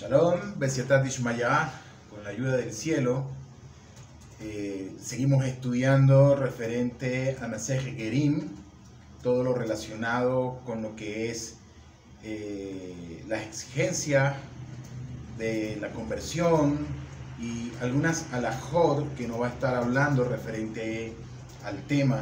Shalom, 0.00 0.54
Besiatat 0.56 1.04
Ishmaya, 1.04 1.70
con 2.08 2.24
la 2.24 2.30
ayuda 2.30 2.56
del 2.56 2.72
cielo. 2.72 3.26
Eh, 4.40 4.96
seguimos 4.98 5.44
estudiando 5.44 6.34
referente 6.36 7.36
a 7.38 7.46
Nasej 7.46 7.96
Gerim, 7.98 8.48
todo 9.22 9.44
lo 9.44 9.52
relacionado 9.52 10.62
con 10.64 10.80
lo 10.80 10.96
que 10.96 11.30
es 11.30 11.56
eh, 12.22 13.22
la 13.28 13.42
exigencia 13.42 14.36
de 15.36 15.76
la 15.82 15.90
conversión 15.90 16.78
y 17.38 17.70
algunas 17.82 18.32
alajot 18.32 19.14
que 19.16 19.28
nos 19.28 19.38
va 19.38 19.48
a 19.48 19.50
estar 19.50 19.74
hablando 19.74 20.24
referente 20.24 21.12
al 21.62 21.76
tema. 21.82 22.20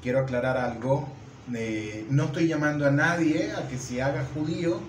Quiero 0.00 0.20
aclarar 0.20 0.56
algo. 0.56 1.12
Eh, 1.54 2.06
no 2.08 2.24
estoy 2.24 2.48
llamando 2.48 2.86
a 2.86 2.90
nadie 2.90 3.52
a 3.52 3.68
que 3.68 3.76
se 3.76 4.00
haga 4.00 4.24
judío 4.32 4.80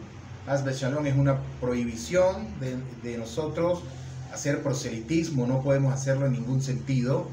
Asbe 0.46 0.74
Shalom 0.74 1.06
es 1.06 1.16
una 1.16 1.38
prohibición 1.62 2.48
de, 2.60 3.18
nosotros 3.18 3.80
hacer 4.34 4.62
proselitismo, 4.62 5.48
no 5.48 5.62
podemos 5.62 5.94
hacerlo 5.94 6.26
en 6.26 6.34
ningún 6.34 6.62
sentido. 6.62 7.28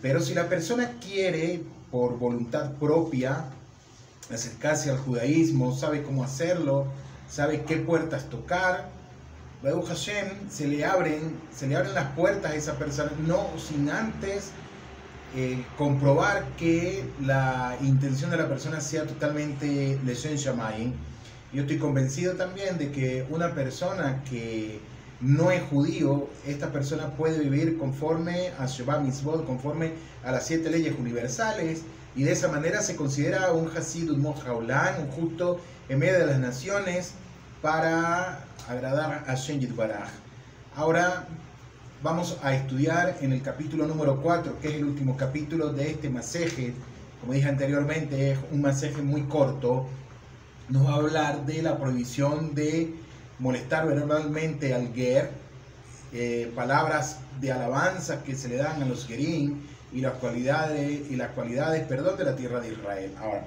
Pero 0.00 0.20
si 0.20 0.32
la 0.32 0.48
persona 0.48 0.92
quiere, 1.04 1.62
por 1.90 2.18
voluntad 2.18 2.72
propia, 2.72 3.44
acercarse 4.32 4.90
al 4.90 4.96
judaísmo, 4.96 5.76
sabe 5.76 6.02
cómo 6.02 6.24
hacerlo, 6.24 6.86
sabe 7.28 7.64
qué 7.64 7.76
puertas 7.76 8.30
tocar, 8.30 8.88
Hashem, 9.62 10.48
se 10.48 10.68
le 10.68 10.86
abren, 10.86 11.38
se 11.54 11.66
le 11.66 11.76
abren 11.76 11.92
las 11.92 12.12
puertas 12.12 12.52
a 12.52 12.54
esa 12.54 12.78
persona, 12.78 13.10
no 13.26 13.46
sin 13.58 13.90
antes 13.90 14.52
eh, 15.36 15.62
comprobar 15.76 16.46
que 16.56 17.04
la 17.20 17.76
intención 17.82 18.30
de 18.30 18.38
la 18.38 18.48
persona 18.48 18.80
sea 18.80 19.06
totalmente 19.06 19.98
Leshen 20.02 20.36
Shamayim 20.36 20.94
yo 21.52 21.62
estoy 21.62 21.78
convencido 21.78 22.34
también 22.34 22.78
de 22.78 22.92
que 22.92 23.26
una 23.28 23.54
persona 23.54 24.22
que 24.28 24.80
no 25.20 25.50
es 25.50 25.62
judío, 25.64 26.28
esta 26.46 26.72
persona 26.72 27.08
puede 27.16 27.38
vivir 27.40 27.76
conforme 27.76 28.50
a 28.58 28.66
Shabbat 28.66 29.02
Mitzvot, 29.02 29.44
conforme 29.44 29.92
a 30.24 30.32
las 30.32 30.46
siete 30.46 30.70
leyes 30.70 30.94
universales, 30.98 31.82
y 32.16 32.22
de 32.22 32.32
esa 32.32 32.48
manera 32.48 32.80
se 32.82 32.96
considera 32.96 33.52
un 33.52 33.68
Hasid, 33.68 34.10
un 34.10 34.24
un 34.24 35.10
justo 35.10 35.60
en 35.88 35.98
medio 35.98 36.18
de 36.18 36.26
las 36.26 36.38
naciones, 36.38 37.12
para 37.60 38.44
agradar 38.68 39.24
a 39.26 39.34
Shen 39.34 39.74
Baraj. 39.76 40.08
Ahora 40.74 41.26
vamos 42.02 42.38
a 42.42 42.54
estudiar 42.54 43.18
en 43.20 43.32
el 43.32 43.42
capítulo 43.42 43.86
número 43.86 44.22
4, 44.22 44.58
que 44.60 44.68
es 44.68 44.74
el 44.74 44.84
último 44.84 45.16
capítulo 45.16 45.70
de 45.72 45.90
este 45.90 46.08
maseje. 46.08 46.72
Como 47.20 47.34
dije 47.34 47.48
anteriormente, 47.48 48.32
es 48.32 48.38
un 48.50 48.62
maseje 48.62 49.02
muy 49.02 49.24
corto, 49.24 49.86
nos 50.70 50.86
va 50.86 50.92
a 50.92 50.96
hablar 50.96 51.46
de 51.46 51.62
la 51.62 51.78
prohibición 51.78 52.54
de 52.54 52.94
molestar 53.38 53.86
verbalmente 53.86 54.72
al 54.74 54.92
ger, 54.94 55.30
eh, 56.12 56.50
palabras 56.54 57.18
de 57.40 57.52
alabanza 57.52 58.22
que 58.22 58.34
se 58.34 58.48
le 58.48 58.56
dan 58.56 58.82
a 58.82 58.86
los 58.86 59.06
gerín 59.06 59.62
y 59.92 60.00
las 60.00 60.14
cualidades 60.14 61.10
y 61.10 61.16
las 61.16 61.30
cualidades, 61.30 61.86
perdón, 61.86 62.16
de 62.18 62.24
la 62.24 62.36
tierra 62.36 62.60
de 62.60 62.72
Israel. 62.72 63.12
Ahora, 63.18 63.44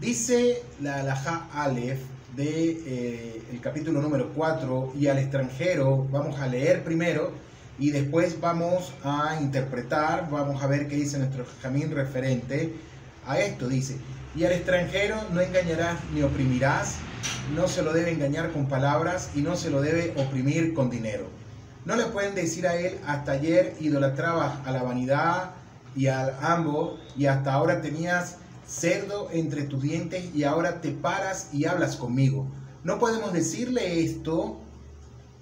dice 0.00 0.62
la 0.80 1.00
Alajá 1.00 1.46
Aleph 1.52 2.00
de 2.36 2.82
eh, 2.86 3.58
capítulo 3.62 4.00
número 4.00 4.32
4 4.34 4.94
y 4.98 5.06
al 5.06 5.18
extranjero 5.18 6.06
vamos 6.10 6.38
a 6.40 6.46
leer 6.46 6.84
primero 6.84 7.32
y 7.78 7.90
después 7.90 8.40
vamos 8.40 8.92
a 9.04 9.38
interpretar, 9.40 10.28
vamos 10.30 10.62
a 10.62 10.66
ver 10.66 10.88
qué 10.88 10.96
dice 10.96 11.18
nuestro 11.18 11.44
jamín 11.62 11.92
referente 11.92 12.74
a 13.26 13.38
esto. 13.38 13.68
Dice, 13.68 13.96
y 14.38 14.44
al 14.44 14.52
extranjero 14.52 15.16
no 15.32 15.40
engañarás 15.40 15.98
ni 16.14 16.22
oprimirás, 16.22 16.94
no 17.56 17.66
se 17.66 17.82
lo 17.82 17.92
debe 17.92 18.12
engañar 18.12 18.52
con 18.52 18.68
palabras 18.68 19.30
y 19.34 19.40
no 19.40 19.56
se 19.56 19.68
lo 19.68 19.80
debe 19.80 20.14
oprimir 20.16 20.74
con 20.74 20.90
dinero. 20.90 21.26
No 21.84 21.96
le 21.96 22.04
pueden 22.04 22.36
decir 22.36 22.68
a 22.68 22.76
él, 22.76 22.98
hasta 23.04 23.32
ayer 23.32 23.74
idolatrabas 23.80 24.64
a 24.64 24.70
la 24.70 24.84
vanidad 24.84 25.50
y 25.96 26.06
al 26.06 26.36
ambo 26.40 27.00
y 27.16 27.26
hasta 27.26 27.52
ahora 27.52 27.80
tenías 27.80 28.36
cerdo 28.64 29.28
entre 29.32 29.64
tus 29.64 29.82
dientes 29.82 30.26
y 30.32 30.44
ahora 30.44 30.80
te 30.80 30.92
paras 30.92 31.48
y 31.52 31.64
hablas 31.64 31.96
conmigo. 31.96 32.46
No 32.84 33.00
podemos 33.00 33.32
decirle 33.32 34.04
esto, 34.04 34.60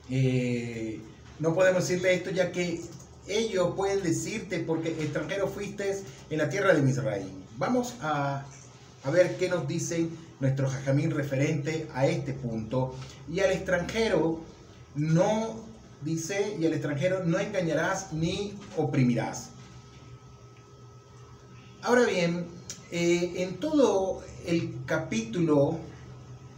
eh, 0.09 1.01
no 1.39 1.55
podemos 1.55 1.87
decirle 1.87 2.15
esto 2.15 2.31
ya 2.31 2.51
que 2.51 2.81
ellos 3.29 3.75
pueden 3.77 4.03
decirte 4.03 4.61
porque 4.61 4.89
extranjero 4.89 5.49
fuiste 5.49 5.99
en 6.31 6.39
la 6.39 6.49
tierra 6.49 6.73
de 6.73 6.81
Misraim. 6.81 7.29
Vamos 7.59 7.95
a 8.01 8.45
a 9.07 9.11
ver 9.11 9.37
qué 9.37 9.49
nos 9.49 9.69
dicen 9.69 10.11
nuestros 10.41 10.73
jajamín 10.73 11.13
referente 11.13 11.89
a 11.95 12.07
este 12.07 12.33
punto. 12.33 12.97
Y 13.33 13.39
al 13.39 13.53
extranjero 13.53 14.41
no 14.97 15.65
dice, 16.03 16.57
y 16.61 16.67
al 16.67 16.73
extranjero 16.73 17.23
no 17.25 17.39
engañarás 17.39 18.13
ni 18.13 18.55
oprimirás. 18.77 19.51
Ahora 21.83 22.05
bien, 22.05 22.47
eh, 22.91 23.35
en 23.37 23.59
todo 23.59 24.25
el 24.45 24.75
capítulo, 24.87 25.79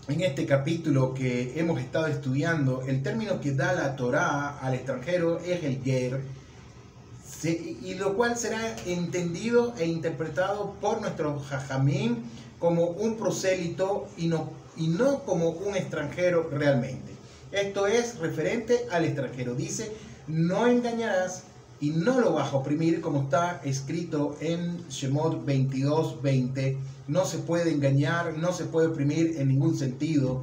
en 0.09 0.23
este 0.23 0.47
capítulo 0.47 1.13
que 1.13 1.61
hemos 1.61 1.81
estado 1.81 2.07
estudiando, 2.07 2.83
el 2.87 3.03
término 3.03 3.43
que 3.43 3.53
da 3.53 3.75
la 3.75 3.95
Torá 3.95 4.59
al 4.59 4.73
extranjero 4.73 5.39
es 5.41 5.63
el 5.65 5.83
ger, 5.83 6.23
y 7.45 7.95
lo 7.95 8.17
cual 8.17 8.37
será 8.37 8.77
entendido 8.85 9.75
e 9.79 9.87
interpretado 9.87 10.75
por 10.81 11.01
nuestro 11.01 11.39
jajamín 11.41 12.25
como 12.59 12.87
un 12.87 13.17
prosélito 13.17 14.09
y 14.17 14.27
no, 14.27 14.51
y 14.77 14.89
no 14.89 15.23
como 15.25 15.51
un 15.51 15.77
extranjero 15.77 16.49
realmente. 16.51 17.13
Esto 17.53 17.87
es 17.87 18.19
referente 18.19 18.87
al 18.91 19.05
extranjero. 19.05 19.55
Dice, 19.55 19.93
no 20.27 20.67
engañarás 20.67 21.45
y 21.81 21.91
no 21.91 22.21
lo 22.21 22.33
vas 22.33 22.53
a 22.53 22.57
oprimir 22.57 23.01
como 23.01 23.23
está 23.23 23.61
escrito 23.65 24.37
en 24.41 24.87
Shemot 24.89 25.47
22.20. 25.47 26.77
No 27.07 27.25
se 27.25 27.39
puede 27.39 27.73
engañar, 27.73 28.37
no 28.37 28.53
se 28.53 28.65
puede 28.65 28.89
oprimir 28.89 29.37
en 29.39 29.49
ningún 29.49 29.79
sentido. 29.79 30.43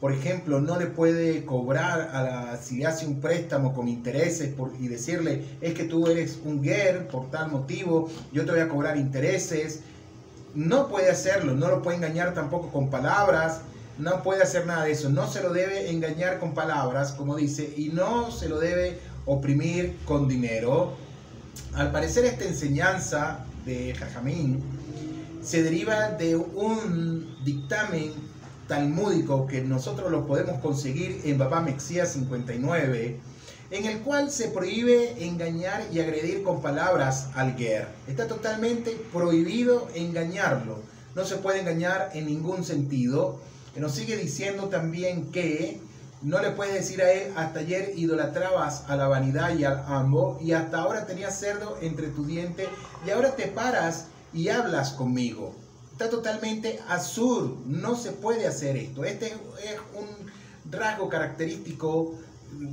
Por 0.00 0.12
ejemplo, 0.12 0.60
no 0.60 0.78
le 0.78 0.86
puede 0.86 1.46
cobrar 1.46 2.10
a 2.12 2.22
la, 2.22 2.56
si 2.58 2.84
hace 2.84 3.06
un 3.06 3.20
préstamo 3.20 3.72
con 3.72 3.88
intereses 3.88 4.52
y 4.78 4.88
decirle, 4.88 5.44
es 5.62 5.72
que 5.72 5.84
tú 5.84 6.06
eres 6.06 6.38
un 6.44 6.62
ger 6.62 7.08
por 7.08 7.30
tal 7.30 7.50
motivo, 7.50 8.10
yo 8.30 8.44
te 8.44 8.52
voy 8.52 8.60
a 8.60 8.68
cobrar 8.68 8.98
intereses. 8.98 9.80
No 10.54 10.88
puede 10.88 11.10
hacerlo, 11.10 11.54
no 11.54 11.68
lo 11.68 11.80
puede 11.82 11.96
engañar 11.96 12.34
tampoco 12.34 12.70
con 12.70 12.90
palabras, 12.90 13.62
no 13.98 14.22
puede 14.22 14.42
hacer 14.42 14.66
nada 14.66 14.84
de 14.84 14.92
eso. 14.92 15.08
No 15.08 15.28
se 15.28 15.42
lo 15.42 15.50
debe 15.50 15.90
engañar 15.90 16.38
con 16.40 16.52
palabras, 16.52 17.12
como 17.12 17.34
dice, 17.34 17.72
y 17.76 17.88
no 17.88 18.30
se 18.30 18.50
lo 18.50 18.58
debe 18.58 18.98
oprimir 19.24 19.96
con 20.04 20.28
dinero. 20.28 20.94
Al 21.72 21.90
parecer 21.90 22.26
esta 22.26 22.44
enseñanza 22.44 23.46
de 23.64 23.94
Jajamín 23.94 24.62
se 25.42 25.62
deriva 25.62 26.10
de 26.10 26.36
un 26.36 27.36
dictamen 27.44 28.12
talmúdico 28.68 29.46
que 29.46 29.62
nosotros 29.62 30.10
lo 30.10 30.26
podemos 30.26 30.60
conseguir 30.60 31.20
en 31.24 31.38
Baba 31.38 31.60
Mexía 31.60 32.06
59, 32.06 33.20
en 33.70 33.84
el 33.84 34.00
cual 34.00 34.30
se 34.30 34.48
prohíbe 34.48 35.24
engañar 35.24 35.84
y 35.92 36.00
agredir 36.00 36.42
con 36.42 36.62
palabras 36.62 37.28
al 37.34 37.56
guer. 37.56 37.88
Está 38.06 38.26
totalmente 38.26 38.96
prohibido 39.12 39.88
engañarlo. 39.94 40.80
No 41.14 41.24
se 41.24 41.36
puede 41.36 41.60
engañar 41.60 42.10
en 42.14 42.26
ningún 42.26 42.64
sentido. 42.64 43.38
Nos 43.76 43.92
sigue 43.92 44.16
diciendo 44.16 44.68
también 44.68 45.30
que 45.30 45.80
no 46.22 46.40
le 46.40 46.50
puedes 46.50 46.74
decir 46.74 47.02
a 47.02 47.12
él, 47.12 47.32
hasta 47.36 47.60
ayer 47.60 47.92
idolatrabas 47.96 48.84
a 48.88 48.96
la 48.96 49.06
vanidad 49.06 49.56
y 49.56 49.64
al 49.64 49.84
ambo, 49.86 50.38
y 50.40 50.52
hasta 50.52 50.78
ahora 50.78 51.06
tenías 51.06 51.38
cerdo 51.38 51.76
entre 51.82 52.08
tu 52.08 52.24
diente, 52.24 52.68
y 53.06 53.10
ahora 53.10 53.36
te 53.36 53.48
paras 53.48 54.06
y 54.32 54.48
hablas 54.48 54.92
conmigo 54.92 55.54
está 55.96 56.10
totalmente 56.10 56.78
azul. 56.88 57.56
No 57.64 57.96
se 57.96 58.12
puede 58.12 58.46
hacer 58.46 58.76
esto. 58.76 59.02
Este 59.04 59.28
es 59.28 59.78
un 59.94 60.70
rasgo 60.70 61.08
característico 61.08 62.14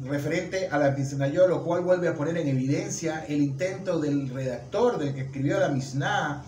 referente 0.03 0.67
a 0.67 0.77
la 0.77 0.91
Mishnah, 0.91 1.27
lo 1.47 1.63
cual 1.63 1.83
vuelve 1.83 2.09
a 2.09 2.15
poner 2.15 2.35
en 2.35 2.49
evidencia 2.49 3.25
el 3.29 3.41
intento 3.41 3.99
del 3.99 4.27
redactor, 4.27 4.99
del 4.99 5.13
que 5.13 5.21
escribió 5.21 5.57
la 5.57 5.69
Mishnah, 5.69 6.43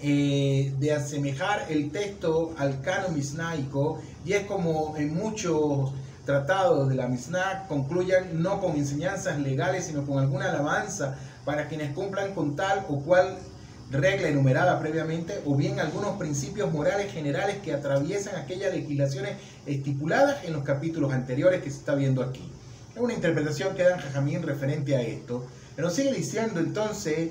eh, 0.00 0.74
de 0.78 0.92
asemejar 0.92 1.66
el 1.68 1.90
texto 1.90 2.54
al 2.56 2.80
canon 2.80 3.14
misnaico, 3.14 4.00
y 4.24 4.32
es 4.32 4.46
como 4.46 4.96
en 4.96 5.14
muchos 5.14 5.92
tratados 6.24 6.88
de 6.88 6.94
la 6.94 7.08
Mishnah 7.08 7.66
concluyan 7.68 8.42
no 8.42 8.58
con 8.58 8.76
enseñanzas 8.76 9.38
legales, 9.38 9.84
sino 9.84 10.06
con 10.06 10.18
alguna 10.18 10.48
alabanza 10.48 11.18
para 11.44 11.68
quienes 11.68 11.92
cumplan 11.92 12.34
con 12.34 12.56
tal 12.56 12.86
o 12.88 13.00
cual 13.00 13.36
regla 13.90 14.28
enumerada 14.28 14.78
previamente 14.80 15.40
o 15.44 15.54
bien 15.54 15.78
algunos 15.78 16.16
principios 16.16 16.72
morales 16.72 17.12
generales 17.12 17.58
que 17.62 17.72
atraviesan 17.72 18.36
aquellas 18.36 18.74
legislaciones 18.74 19.36
estipuladas 19.66 20.44
en 20.44 20.52
los 20.52 20.64
capítulos 20.64 21.12
anteriores 21.12 21.62
que 21.62 21.70
se 21.70 21.78
está 21.78 21.94
viendo 21.94 22.22
aquí. 22.22 22.50
Es 22.94 23.00
una 23.00 23.12
interpretación 23.12 23.74
que 23.74 23.82
dan 23.82 24.00
Jajamín 24.00 24.42
referente 24.42 24.96
a 24.96 25.02
esto. 25.02 25.44
Nos 25.76 25.94
sigue 25.94 26.12
diciendo 26.12 26.60
entonces, 26.60 27.30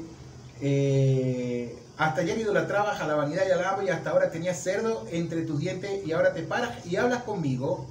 eh, 0.61 1.75
hasta 1.97 2.21
ayer 2.21 2.37
idolatrabas 2.39 2.99
a 2.99 3.07
la 3.07 3.15
vanidad 3.15 3.43
y 3.47 3.51
al 3.51 3.63
hambre 3.63 3.85
y 3.87 3.89
hasta 3.89 4.09
ahora 4.09 4.29
tenías 4.29 4.61
cerdo 4.61 5.05
entre 5.11 5.43
tus 5.43 5.59
dientes 5.59 6.05
y 6.05 6.11
ahora 6.11 6.33
te 6.33 6.43
paras 6.43 6.85
y 6.85 6.95
hablas 6.95 7.23
conmigo. 7.23 7.87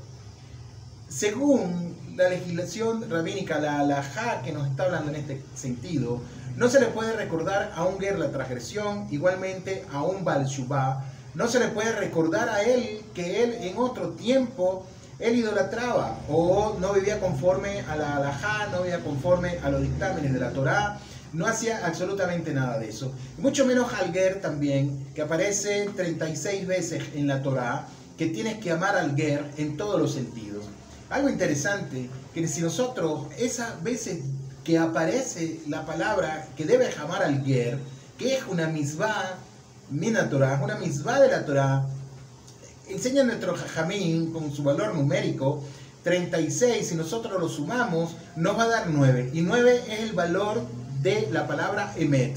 según 1.08 1.92
la 2.16 2.28
legislación 2.28 3.08
rabínica, 3.10 3.58
la 3.58 3.80
halajá 3.80 4.42
que 4.42 4.52
nos 4.52 4.66
está 4.68 4.84
hablando 4.84 5.10
en 5.10 5.16
este 5.16 5.42
sentido, 5.54 6.20
no 6.56 6.68
se 6.68 6.80
le 6.80 6.86
puede 6.86 7.12
recordar 7.14 7.72
a 7.74 7.84
un 7.84 7.98
ger 7.98 8.18
la 8.18 8.30
transgresión, 8.30 9.06
igualmente 9.10 9.84
a 9.92 10.02
un 10.02 10.24
Baal 10.24 10.46
no 11.34 11.48
se 11.48 11.58
le 11.58 11.68
puede 11.68 11.92
recordar 11.92 12.48
a 12.50 12.62
él 12.62 13.00
que 13.14 13.42
él 13.42 13.56
en 13.62 13.78
otro 13.78 14.10
tiempo 14.10 14.84
él 15.18 15.36
idolatraba 15.36 16.18
o 16.28 16.76
no 16.80 16.92
vivía 16.92 17.20
conforme 17.20 17.80
a 17.88 17.96
la 17.96 18.16
halajá, 18.16 18.66
no 18.72 18.82
vivía 18.82 19.00
conforme 19.00 19.58
a 19.62 19.70
los 19.70 19.80
dictámenes 19.80 20.32
de 20.32 20.40
la 20.40 20.50
Torá, 20.50 20.98
no 21.32 21.46
hacía 21.46 21.86
absolutamente 21.86 22.52
nada 22.52 22.78
de 22.78 22.88
eso. 22.88 23.12
Mucho 23.38 23.64
menos 23.64 23.92
al 23.94 24.12
ger 24.12 24.40
también, 24.40 25.06
que 25.14 25.22
aparece 25.22 25.88
36 25.94 26.66
veces 26.66 27.04
en 27.14 27.28
la 27.28 27.42
Torá, 27.42 27.86
que 28.18 28.26
tienes 28.26 28.58
que 28.58 28.72
amar 28.72 28.96
al 28.96 29.14
ger 29.16 29.48
en 29.56 29.76
todos 29.76 30.00
los 30.00 30.12
sentidos. 30.12 30.64
Algo 31.08 31.28
interesante, 31.28 32.10
que 32.34 32.48
si 32.48 32.60
nosotros 32.60 33.26
esas 33.38 33.82
veces 33.82 34.20
que 34.64 34.78
aparece 34.78 35.60
la 35.68 35.84
palabra 35.84 36.48
que 36.56 36.64
debe 36.64 36.90
amar 37.00 37.22
al 37.22 37.44
ger, 37.44 37.78
que 38.18 38.36
es 38.36 38.44
una 38.46 38.68
misbah 38.68 39.38
mina 39.90 40.28
Torah, 40.28 40.60
una 40.62 40.76
misbah 40.76 41.20
de 41.20 41.28
la 41.28 41.44
Torah, 41.44 41.86
enseña 42.88 43.24
nuestro 43.24 43.54
jajamín 43.54 44.32
con 44.32 44.52
su 44.52 44.62
valor 44.62 44.94
numérico, 44.94 45.62
36, 46.04 46.88
si 46.88 46.94
nosotros 46.94 47.40
lo 47.40 47.48
sumamos, 47.48 48.16
nos 48.36 48.58
va 48.58 48.64
a 48.64 48.68
dar 48.68 48.90
9. 48.90 49.30
Y 49.32 49.42
9 49.42 49.84
es 49.88 50.00
el 50.00 50.12
valor 50.12 50.62
de 51.00 51.28
la 51.30 51.46
palabra 51.46 51.92
emet. 51.96 52.36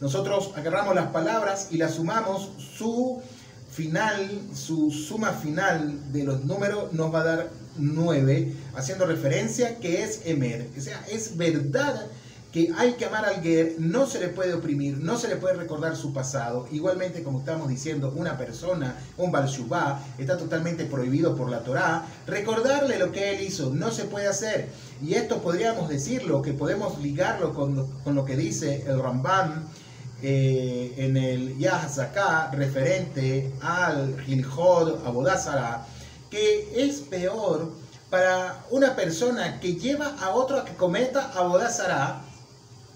Nosotros 0.00 0.52
agarramos 0.56 0.94
las 0.94 1.08
palabras 1.08 1.68
y 1.70 1.78
las 1.78 1.94
sumamos, 1.94 2.50
su 2.58 3.22
final, 3.70 4.40
su 4.54 4.90
suma 4.90 5.32
final 5.32 6.12
de 6.12 6.24
los 6.24 6.44
números 6.44 6.92
nos 6.92 7.12
va 7.12 7.20
a 7.20 7.24
dar 7.24 7.50
9, 7.76 8.52
haciendo 8.74 9.06
referencia 9.06 9.78
que 9.78 10.02
es 10.02 10.22
emet. 10.24 10.76
O 10.76 10.80
sea, 10.80 11.04
es 11.10 11.36
verdad 11.36 12.06
que 12.52 12.72
hay 12.78 12.92
que 12.92 13.06
amar 13.06 13.24
al 13.24 13.42
Ger, 13.42 13.74
no 13.80 14.06
se 14.06 14.20
le 14.20 14.28
puede 14.28 14.54
oprimir, 14.54 14.98
no 14.98 15.18
se 15.18 15.26
le 15.26 15.34
puede 15.34 15.56
recordar 15.56 15.96
su 15.96 16.12
pasado. 16.12 16.68
Igualmente, 16.70 17.24
como 17.24 17.40
estamos 17.40 17.68
diciendo, 17.68 18.12
una 18.14 18.38
persona, 18.38 18.96
un 19.18 19.32
Balshubá, 19.32 20.00
está 20.18 20.36
totalmente 20.36 20.84
prohibido 20.84 21.34
por 21.34 21.50
la 21.50 21.64
Torá. 21.64 22.06
Recordarle 22.28 22.98
lo 22.98 23.10
que 23.10 23.34
él 23.34 23.42
hizo 23.42 23.70
no 23.74 23.90
se 23.90 24.04
puede 24.04 24.28
hacer. 24.28 24.68
Y 25.02 25.14
esto 25.14 25.42
podríamos 25.42 25.88
decirlo, 25.88 26.42
que 26.42 26.52
podemos 26.52 27.00
ligarlo 27.02 27.52
con, 27.54 27.90
con 28.04 28.14
lo 28.14 28.24
que 28.24 28.36
dice 28.36 28.84
el 28.86 29.02
Ramban 29.02 29.64
eh, 30.26 30.94
en 30.96 31.18
el 31.18 31.58
Yahzaká 31.58 32.50
referente 32.52 33.52
al 33.60 34.18
Gilhod 34.24 35.04
Abodazara, 35.04 35.86
que 36.34 36.68
es 36.74 36.96
peor 36.96 37.70
para 38.10 38.64
una 38.70 38.96
persona 38.96 39.60
que 39.60 39.76
lleva 39.76 40.16
a 40.20 40.34
otro 40.34 40.58
a 40.58 40.64
que 40.64 40.74
cometa 40.74 41.30
Abodazara 41.32 42.24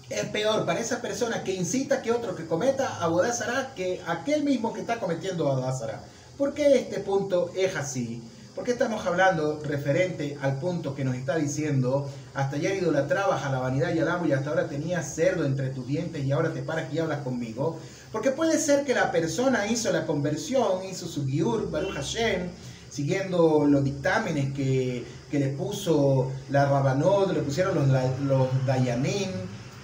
es 0.09 0.25
peor 0.25 0.65
para 0.65 0.81
esa 0.81 1.01
persona 1.01 1.41
que 1.45 1.53
incita 1.53 2.01
que 2.01 2.11
otro 2.11 2.35
que 2.35 2.45
cometa 2.45 2.97
abodazara 3.01 3.73
que 3.75 4.01
aquel 4.07 4.43
mismo 4.43 4.73
que 4.73 4.81
está 4.81 4.99
cometiendo 4.99 5.49
abodazara. 5.49 6.03
¿Por 6.37 6.53
qué 6.53 6.79
este 6.79 6.99
punto 6.99 7.49
es 7.55 7.77
así? 7.77 8.21
Porque 8.55 8.71
estamos 8.71 9.05
hablando 9.05 9.61
referente 9.63 10.37
al 10.41 10.59
punto 10.59 10.93
que 10.93 11.05
nos 11.05 11.15
está 11.15 11.37
diciendo, 11.37 12.09
hasta 12.33 12.57
ayer 12.57 12.75
idolatrabas 12.75 13.45
a 13.45 13.51
la 13.51 13.59
vanidad 13.59 13.93
y 13.93 13.99
al 13.99 14.09
amo 14.09 14.25
y 14.25 14.33
hasta 14.33 14.49
ahora 14.49 14.67
tenías 14.67 15.15
cerdo 15.15 15.45
entre 15.45 15.69
tus 15.69 15.87
dientes 15.87 16.25
y 16.25 16.31
ahora 16.33 16.51
te 16.51 16.61
paras 16.61 16.91
y 16.91 16.99
hablas 16.99 17.19
conmigo? 17.19 17.79
Porque 18.11 18.31
puede 18.31 18.59
ser 18.59 18.83
que 18.83 18.95
la 18.95 19.13
persona 19.13 19.67
hizo 19.67 19.91
la 19.93 20.05
conversión, 20.05 20.83
hizo 20.89 21.07
su 21.07 21.25
giur, 21.25 21.69
Baruch 21.71 21.93
Hashem, 21.93 22.49
siguiendo 22.89 23.65
los 23.65 23.83
dictámenes 23.83 24.53
que, 24.53 25.05
que 25.29 25.39
le 25.39 25.49
puso 25.49 26.31
la 26.49 26.65
Rabanot, 26.65 27.33
le 27.33 27.41
pusieron 27.41 27.75
los, 27.75 27.87
los 28.21 28.47
Dayanim, 28.65 29.29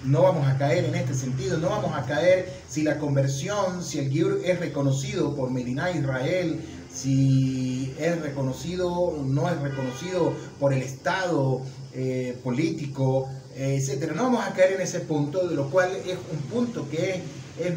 no 0.06 0.22
vamos 0.22 0.48
a 0.48 0.57
caer 0.57 0.86
en 0.86 0.96
este 0.96 1.13
sentido, 1.13 1.57
no 1.57 1.69
vamos 1.69 1.92
a 1.96 2.04
caer 2.06 2.52
si 2.68 2.84
la 2.84 3.00
conversión, 3.00 3.84
si 3.84 4.00
el 4.00 4.10
Giur 4.10 4.42
es 4.44 4.60
reconocido 4.60 5.36
por 5.36 5.50
Medina 5.50 5.90
Israel, 5.92 6.62
si 6.94 7.94
es 8.00 8.22
reconocido, 8.22 9.18
no 9.25 9.50
es 9.50 9.60
reconocido 9.60 10.34
por 10.60 10.74
el 10.74 10.81
Estado 10.81 11.62
eh, 11.94 12.38
político, 12.44 13.28
etcétera. 13.56 14.13
No 14.13 14.24
vamos 14.24 14.46
a 14.46 14.54
caer 14.54 14.74
en 14.74 14.81
ese 14.81 15.00
punto, 15.01 15.48
de 15.48 15.56
lo 15.56 15.69
cual 15.69 15.90
es 16.06 16.18
un 16.31 16.40
punto 16.50 16.88
que 16.90 17.10
es, 17.10 17.19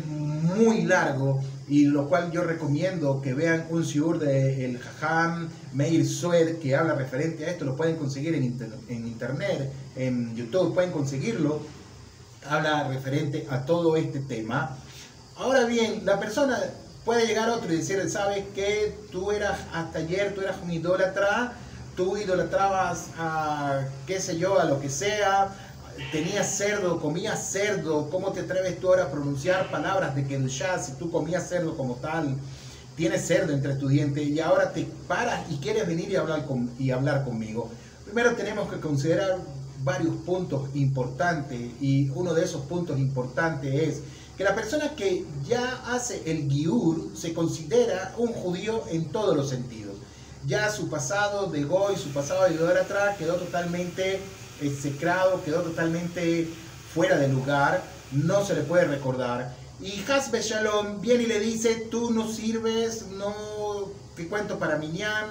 muy 0.07 0.83
largo 0.83 1.41
y 1.69 1.85
lo 1.85 2.09
cual 2.09 2.33
yo 2.33 2.43
recomiendo 2.43 3.21
que 3.21 3.35
vean 3.35 3.67
un 3.71 3.85
siur 3.85 4.19
de 4.19 4.65
el 4.65 4.79
Jajam 4.79 5.49
Meir 5.73 6.07
Sued 6.07 6.59
que 6.59 6.75
habla 6.75 6.95
referente 6.95 7.45
a 7.45 7.51
esto, 7.51 7.65
lo 7.65 7.77
pueden 7.77 7.97
conseguir 7.97 8.35
en, 8.35 8.45
en 8.89 9.07
internet, 9.07 9.71
en 9.97 10.35
YouTube, 10.35 10.75
pueden 10.75 10.91
conseguirlo 10.91 11.61
habla 12.49 12.89
referente 12.89 13.47
a 13.51 13.65
todo 13.65 13.97
este 13.97 14.21
tema. 14.21 14.77
Ahora 15.37 15.65
bien, 15.65 16.03
la 16.05 16.19
persona 16.19 16.59
puede 17.05 17.27
llegar 17.27 17.49
otro 17.51 17.73
y 17.73 17.77
decir, 17.77 18.09
sabes 18.11 18.45
que 18.55 18.97
tú 19.11 19.31
eras 19.31 19.59
hasta 19.73 20.01
ayer, 20.01 20.35
tú 20.35 20.41
eras 20.41 20.57
un 20.63 20.71
idólatra, 20.73 21.53
tú 21.97 22.17
idolatrabas 22.17 23.09
a 23.19 23.85
qué 24.07 24.21
sé 24.21 24.39
yo, 24.39 24.59
a 24.59 24.65
lo 24.65 24.81
que 24.81 24.91
sea, 24.91 25.49
tenías 26.13 26.57
cerdo, 26.57 27.01
comías 27.01 27.51
cerdo, 27.51 28.09
¿cómo 28.11 28.33
te 28.33 28.41
atreves 28.41 28.79
tú 28.81 28.89
ahora 28.89 29.05
a 29.05 29.11
pronunciar 29.11 29.71
palabras 29.71 30.15
de 30.15 30.27
Kedushá 30.27 30.79
si 30.79 30.93
tú 30.93 31.11
comías 31.11 31.49
cerdo 31.49 31.77
como 31.77 31.95
tal? 31.97 32.37
Tienes 32.97 33.27
cerdo 33.27 33.53
entre 33.53 33.75
tus 33.75 33.91
dientes 33.91 34.27
y 34.27 34.41
ahora 34.41 34.73
te 34.73 34.87
paras 35.07 35.51
y 35.51 35.57
quieres 35.57 35.87
venir 35.87 36.11
y 36.11 36.17
hablar, 36.17 36.47
con, 36.47 36.71
y 36.79 36.91
hablar 36.91 37.25
conmigo. 37.25 37.71
Primero 38.05 38.35
tenemos 38.35 38.73
que 38.73 38.81
considerar 38.81 39.39
varios 39.85 40.17
puntos 40.27 40.69
importantes 40.75 41.61
y 41.81 42.11
uno 42.11 42.35
de 42.35 42.45
esos 42.45 42.63
puntos 42.63 42.99
importantes 42.99 43.75
es 43.75 44.03
que 44.37 44.45
la 44.45 44.55
persona 44.55 44.95
que 44.95 45.25
ya 45.47 45.83
hace 45.93 46.23
el 46.27 46.49
giur 46.49 47.11
se 47.17 47.35
considera 47.35 48.15
un 48.19 48.33
judío 48.33 48.85
en 48.91 49.11
todos 49.11 49.37
los 49.37 49.49
sentidos. 49.49 49.97
Ya 50.47 50.71
su 50.71 50.89
pasado 50.89 51.47
de 51.47 51.65
Goy, 51.65 51.97
su 51.97 52.11
pasado 52.11 52.49
de 52.49 52.81
atrás 52.81 53.17
quedó 53.17 53.35
totalmente 53.35 54.21
execrado, 54.61 55.43
quedó 55.45 55.63
totalmente 55.63 56.49
fuera 56.95 57.17
de 57.17 57.29
lugar, 57.29 57.83
no 58.13 58.45
se 58.45 58.55
le 58.55 58.63
puede 58.63 58.85
recordar. 58.85 59.55
Y 59.81 60.03
Hasbe 60.11 60.43
Shalom 60.43 61.01
viene 61.01 61.25
y 61.25 61.27
le 61.27 61.41
dice, 61.41 61.87
tú 61.91 62.11
no 62.11 62.29
sirves, 62.33 63.07
no 63.13 63.93
te 64.17 64.27
cuento 64.27 64.59
para 64.59 64.77
Minyan, 64.77 65.31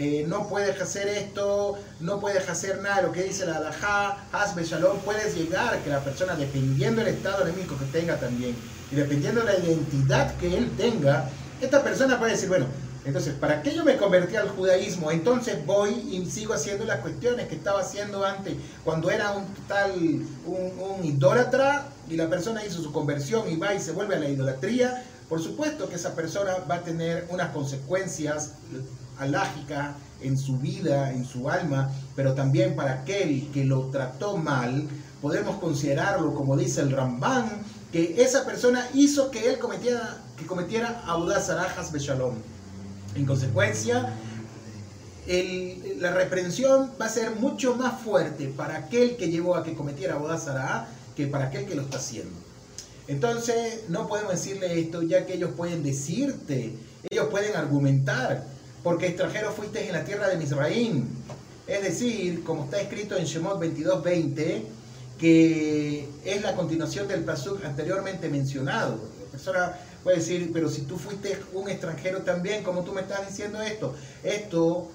eh, 0.00 0.24
no 0.28 0.48
puedes 0.48 0.80
hacer 0.80 1.08
esto, 1.08 1.76
no 1.98 2.20
puedes 2.20 2.48
hacer 2.48 2.80
nada 2.82 3.02
lo 3.02 3.10
que 3.10 3.24
dice 3.24 3.44
la 3.46 3.56
Alajá, 3.56 4.24
hazme 4.30 4.62
shalom, 4.62 4.98
puedes 4.98 5.34
llegar 5.34 5.76
que 5.82 5.90
la 5.90 5.98
persona, 5.98 6.36
dependiendo 6.36 7.02
del 7.02 7.16
estado 7.16 7.42
enemigo 7.42 7.76
que 7.76 7.84
tenga 7.86 8.16
también, 8.16 8.54
y 8.92 8.94
dependiendo 8.94 9.40
de 9.40 9.52
la 9.52 9.58
identidad 9.58 10.36
que 10.36 10.56
él 10.56 10.70
tenga, 10.76 11.28
esta 11.60 11.82
persona 11.82 12.16
puede 12.16 12.32
decir, 12.32 12.48
bueno, 12.48 12.66
entonces, 13.04 13.34
¿para 13.34 13.62
qué 13.62 13.74
yo 13.74 13.84
me 13.84 13.96
convertí 13.96 14.36
al 14.36 14.48
judaísmo? 14.50 15.10
Entonces 15.10 15.64
voy 15.64 15.90
y 15.90 16.28
sigo 16.30 16.54
haciendo 16.54 16.84
las 16.84 17.00
cuestiones 17.00 17.48
que 17.48 17.54
estaba 17.54 17.80
haciendo 17.80 18.24
antes, 18.24 18.54
cuando 18.84 19.10
era 19.10 19.32
un 19.32 19.46
tal, 19.66 19.92
un, 20.46 21.04
idólatra, 21.04 21.88
y 22.10 22.16
la 22.16 22.28
persona 22.28 22.64
hizo 22.64 22.82
su 22.82 22.92
conversión 22.92 23.50
y 23.50 23.56
va 23.56 23.74
y 23.74 23.80
se 23.80 23.92
vuelve 23.92 24.16
a 24.16 24.18
la 24.18 24.28
idolatría, 24.28 25.04
por 25.28 25.42
supuesto 25.42 25.88
que 25.88 25.96
esa 25.96 26.14
persona 26.14 26.56
va 26.70 26.76
a 26.76 26.82
tener 26.82 27.26
unas 27.30 27.50
consecuencias 27.50 28.52
alágica 29.18 29.94
en 30.20 30.36
su 30.36 30.58
vida, 30.58 31.12
en 31.12 31.24
su 31.24 31.48
alma, 31.48 31.90
pero 32.16 32.34
también 32.34 32.74
para 32.76 32.94
aquel 32.94 33.50
que 33.52 33.64
lo 33.64 33.86
trató 33.90 34.36
mal, 34.36 34.88
podemos 35.22 35.56
considerarlo, 35.56 36.34
como 36.34 36.56
dice 36.56 36.80
el 36.80 36.90
Ramban, 36.90 37.62
que 37.92 38.22
esa 38.22 38.44
persona 38.44 38.86
hizo 38.94 39.30
que 39.30 39.50
él 39.50 39.58
cometiera, 39.58 40.18
que 40.36 40.46
cometiera 40.46 41.02
audaz 41.06 41.50
arajas 41.50 41.92
beshalom. 41.92 42.34
En 43.18 43.26
consecuencia, 43.26 44.14
la 45.98 46.12
reprensión 46.12 46.92
va 47.00 47.06
a 47.06 47.08
ser 47.08 47.32
mucho 47.32 47.74
más 47.74 48.00
fuerte 48.00 48.46
para 48.46 48.76
aquel 48.76 49.16
que 49.16 49.28
llevó 49.28 49.56
a 49.56 49.64
que 49.64 49.74
cometiera 49.74 50.14
audaz 50.14 50.46
que 51.16 51.26
para 51.26 51.46
aquel 51.46 51.66
que 51.66 51.74
lo 51.74 51.82
está 51.82 51.96
haciendo. 51.96 52.38
Entonces, 53.08 53.86
no 53.88 54.06
podemos 54.06 54.30
decirle 54.32 54.78
esto, 54.78 55.02
ya 55.02 55.26
que 55.26 55.34
ellos 55.34 55.50
pueden 55.56 55.82
decirte, 55.82 56.74
ellos 57.10 57.26
pueden 57.28 57.56
argumentar, 57.56 58.44
porque 58.84 59.08
extranjero 59.08 59.50
fuiste 59.50 59.84
en 59.84 59.94
la 59.94 60.04
tierra 60.04 60.28
de 60.28 60.36
Misraim. 60.36 61.08
Es 61.66 61.82
decir, 61.82 62.44
como 62.44 62.64
está 62.64 62.80
escrito 62.80 63.16
en 63.16 63.24
Shemot 63.24 63.58
22:20, 63.58 64.62
que 65.18 66.08
es 66.24 66.42
la 66.42 66.54
continuación 66.54 67.08
del 67.08 67.24
pasuk 67.24 67.64
anteriormente 67.64 68.28
mencionado. 68.28 69.00
La 69.24 69.30
persona 69.32 69.76
puede 70.04 70.18
decir, 70.18 70.50
pero 70.52 70.68
si 70.68 70.82
tú 70.82 70.96
fuiste 70.98 71.38
un 71.52 71.68
extranjero 71.68 72.22
también, 72.22 72.62
como 72.62 72.84
tú 72.84 72.92
me 72.92 73.02
estás 73.02 73.26
diciendo 73.28 73.60
esto? 73.62 73.94
Esto, 74.22 74.90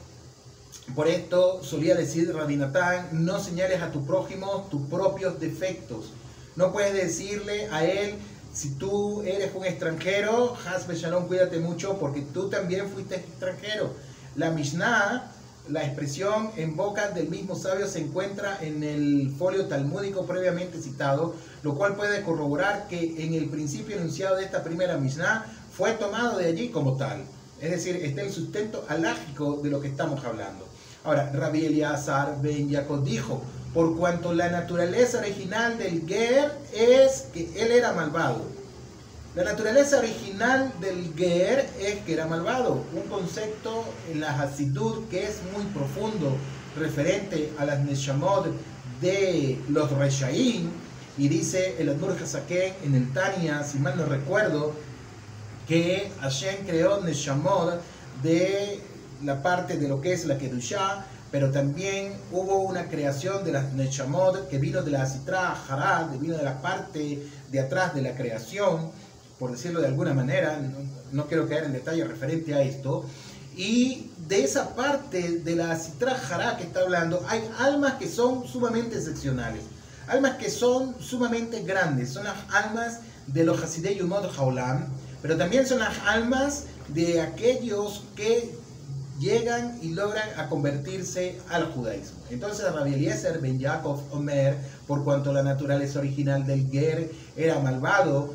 por 0.96 1.08
esto 1.08 1.64
solía 1.64 1.96
decir 1.96 2.34
Rabinatán, 2.34 3.10
no 3.12 3.40
señales 3.40 3.82
a 3.82 3.92
tu 3.92 4.06
prójimo 4.06 4.68
tus 4.70 4.82
propios 4.88 5.40
defectos. 5.40 6.12
No 6.56 6.72
puedes 6.72 6.94
decirle 6.94 7.68
a 7.72 7.84
él, 7.86 8.16
si 8.54 8.70
tú 8.76 9.24
eres 9.24 9.52
un 9.56 9.66
extranjero, 9.66 10.56
Hasbe 10.68 10.96
Shalom, 10.96 11.28
cuídate 11.28 11.60
mucho 11.60 11.98
porque 11.98 12.22
tú 12.22 12.50
también 12.50 12.88
fuiste 12.90 13.16
extranjero. 13.16 13.92
La 14.36 14.52
Mishnah 14.52 15.33
la 15.70 15.84
expresión 15.84 16.52
en 16.58 16.76
boca 16.76 17.10
del 17.10 17.30
mismo 17.30 17.56
sabio 17.56 17.88
se 17.88 18.00
encuentra 18.00 18.58
en 18.62 18.84
el 18.84 19.34
folio 19.38 19.66
talmúdico 19.68 20.26
previamente 20.26 20.82
citado, 20.82 21.36
lo 21.64 21.76
cual 21.76 21.96
puede 21.96 22.22
corroborar 22.22 22.88
que 22.90 23.24
en 23.24 23.34
el 23.34 23.50
principio 23.50 23.96
enunciado 23.96 24.36
de 24.36 24.44
esta 24.44 24.64
primera 24.64 24.98
Mishnah 24.98 25.46
fue 25.72 25.94
tomado 25.94 26.38
de 26.38 26.48
allí 26.48 26.70
como 26.70 26.98
tal. 26.98 27.24
Es 27.62 27.72
decir, 27.72 27.96
está 27.96 28.24
el 28.24 28.32
sustento 28.32 28.86
alágico 28.90 29.62
de 29.64 29.70
lo 29.70 29.80
que 29.80 29.88
estamos 29.88 30.24
hablando. 30.26 30.68
Ahora, 31.06 31.32
Rabbi 31.34 31.66
Eliazar 31.66 32.42
Ben 32.42 32.70
Yaakov 32.70 33.04
dijo, 33.04 33.42
por 33.74 33.98
cuanto 33.98 34.34
la 34.34 34.50
naturaleza 34.50 35.20
original 35.20 35.78
del 35.78 36.06
Ger 36.06 36.52
es 36.74 37.28
que 37.34 37.50
él 37.56 37.72
era 37.72 37.94
malvado. 37.94 38.44
La 39.36 39.44
naturaleza 39.44 39.98
original 39.98 40.72
del 40.80 41.12
Ger 41.18 41.68
es 41.80 41.96
que 42.06 42.14
era 42.14 42.28
malvado, 42.28 42.86
un 42.94 43.02
concepto 43.10 43.84
en 44.12 44.20
la 44.20 44.40
Hasidut 44.40 45.10
que 45.10 45.24
es 45.24 45.40
muy 45.56 45.66
profundo, 45.74 46.38
referente 46.78 47.52
a 47.58 47.66
las 47.66 47.80
Neshamot 47.80 48.46
de 49.02 49.60
los 49.70 49.92
Reshaim, 49.94 50.70
y 51.18 51.30
dice 51.30 51.76
el 51.80 51.90
Admur 51.90 52.16
Hasaken 52.22 52.76
en 52.86 52.94
el 52.94 53.12
Tania, 53.12 53.64
si 53.64 53.80
mal 53.80 53.98
no 53.98 54.06
recuerdo, 54.06 54.74
que 55.68 56.12
Hashem 56.22 56.68
creó 56.68 57.02
Neshamot 57.02 57.82
de 58.22 58.82
la 59.24 59.42
parte 59.42 59.78
de 59.78 59.88
lo 59.88 60.00
que 60.00 60.14
es 60.14 60.26
la 60.26 60.38
Kedushah, 60.38 61.08
pero 61.32 61.50
también 61.50 62.14
hubo 62.32 62.60
una 62.60 62.88
creación 62.88 63.44
de 63.44 63.54
las 63.54 63.74
Neshamot 63.74 64.48
que 64.48 64.60
vino 64.60 64.84
de 64.84 64.92
la 64.92 65.08
Sitra 65.08 65.58
Harad, 65.68 66.12
que 66.12 66.20
vino 66.20 66.38
de 66.38 66.44
la 66.44 66.62
parte 66.62 67.28
de 67.50 67.60
atrás 67.60 67.96
de 67.96 68.04
la 68.04 68.16
creación, 68.16 68.92
por 69.40 69.52
decirlo 69.52 69.82
de 69.82 69.88
alguna 69.88 70.14
manera, 70.14 70.60
no, 71.12 71.28
quiero 71.28 71.48
caer 71.48 71.66
en 71.66 71.74
detalle 71.74 72.04
referente 72.06 72.54
a 72.54 72.62
esto, 72.62 73.06
y 73.56 74.10
de 74.28 74.44
esa 74.44 74.76
parte 74.76 75.40
de 75.40 75.56
la 75.56 75.78
Sitra 75.78 76.16
Harad 76.16 76.58
que 76.58 76.64
está 76.64 76.82
hablando, 76.82 77.24
hay 77.28 77.42
almas 77.60 77.94
que 77.94 78.08
son 78.08 78.48
sumamente 78.48 78.98
excepcionales, 78.98 79.64
almas 80.08 80.38
que 80.38 80.50
son 80.50 80.96
sumamente 81.00 81.62
grandes, 81.62 82.10
son 82.10 82.24
las 82.24 82.38
almas 82.52 83.00
de 83.28 83.44
los 83.44 83.62
Hasidei 83.62 83.98
Yumot 83.98 84.30
pero 85.22 85.38
también 85.38 85.66
son 85.66 85.80
las 85.80 85.98
almas 86.06 86.66
de 86.90 87.22
aquellos 87.22 88.04
que 88.16 88.56
llegan 89.20 89.80
y 89.82 89.90
logran 89.90 90.28
a 90.38 90.50
convertirse 90.50 91.40
al 91.50 91.72
judaísmo. 91.72 92.18
Entonces 92.30 92.72
Rabbi 92.72 92.94
Eliezer 92.94 93.40
ben 93.40 93.60
Yaakov 93.60 94.02
Omer, 94.12 94.58
por 94.88 95.04
cuanto 95.04 95.32
la 95.32 95.44
naturaleza 95.44 96.00
original 96.00 96.46
del 96.46 96.70
Ger 96.70 97.12
era 97.38 97.60
malvado, 97.60 98.34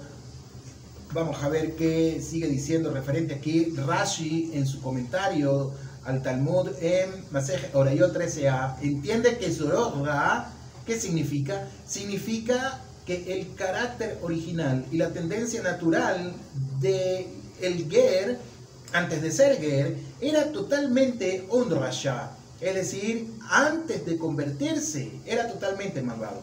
vamos 1.12 1.42
a 1.42 1.48
ver 1.48 1.74
qué 1.76 2.20
sigue 2.20 2.48
diciendo 2.48 2.90
referente 2.92 3.34
aquí 3.34 3.72
Rashi 3.76 4.50
en 4.54 4.66
su 4.66 4.80
comentario 4.80 5.72
al 6.04 6.22
Talmud 6.22 6.70
en 6.80 7.24
Masej 7.30 7.70
Orayot 7.74 8.14
13a, 8.14 8.76
entiende 8.82 9.38
que 9.38 9.50
Zorora, 9.50 10.50
¿qué 10.86 10.98
significa? 10.98 11.68
Significa 11.86 12.80
que 13.06 13.38
el 13.38 13.54
carácter 13.54 14.18
original 14.22 14.84
y 14.90 14.98
la 14.98 15.10
tendencia 15.10 15.62
natural 15.62 16.34
de 16.80 17.26
el 17.60 17.90
Ger, 17.90 18.38
antes 18.92 19.22
de 19.22 19.30
ser 19.30 19.58
Ger, 19.58 19.96
era 20.20 20.52
totalmente 20.52 21.46
un 21.50 21.68
es 22.60 22.74
decir, 22.74 23.32
antes 23.48 24.04
de 24.04 24.18
convertirse, 24.18 25.12
era 25.26 25.46
totalmente 25.48 26.02
malvado. 26.02 26.42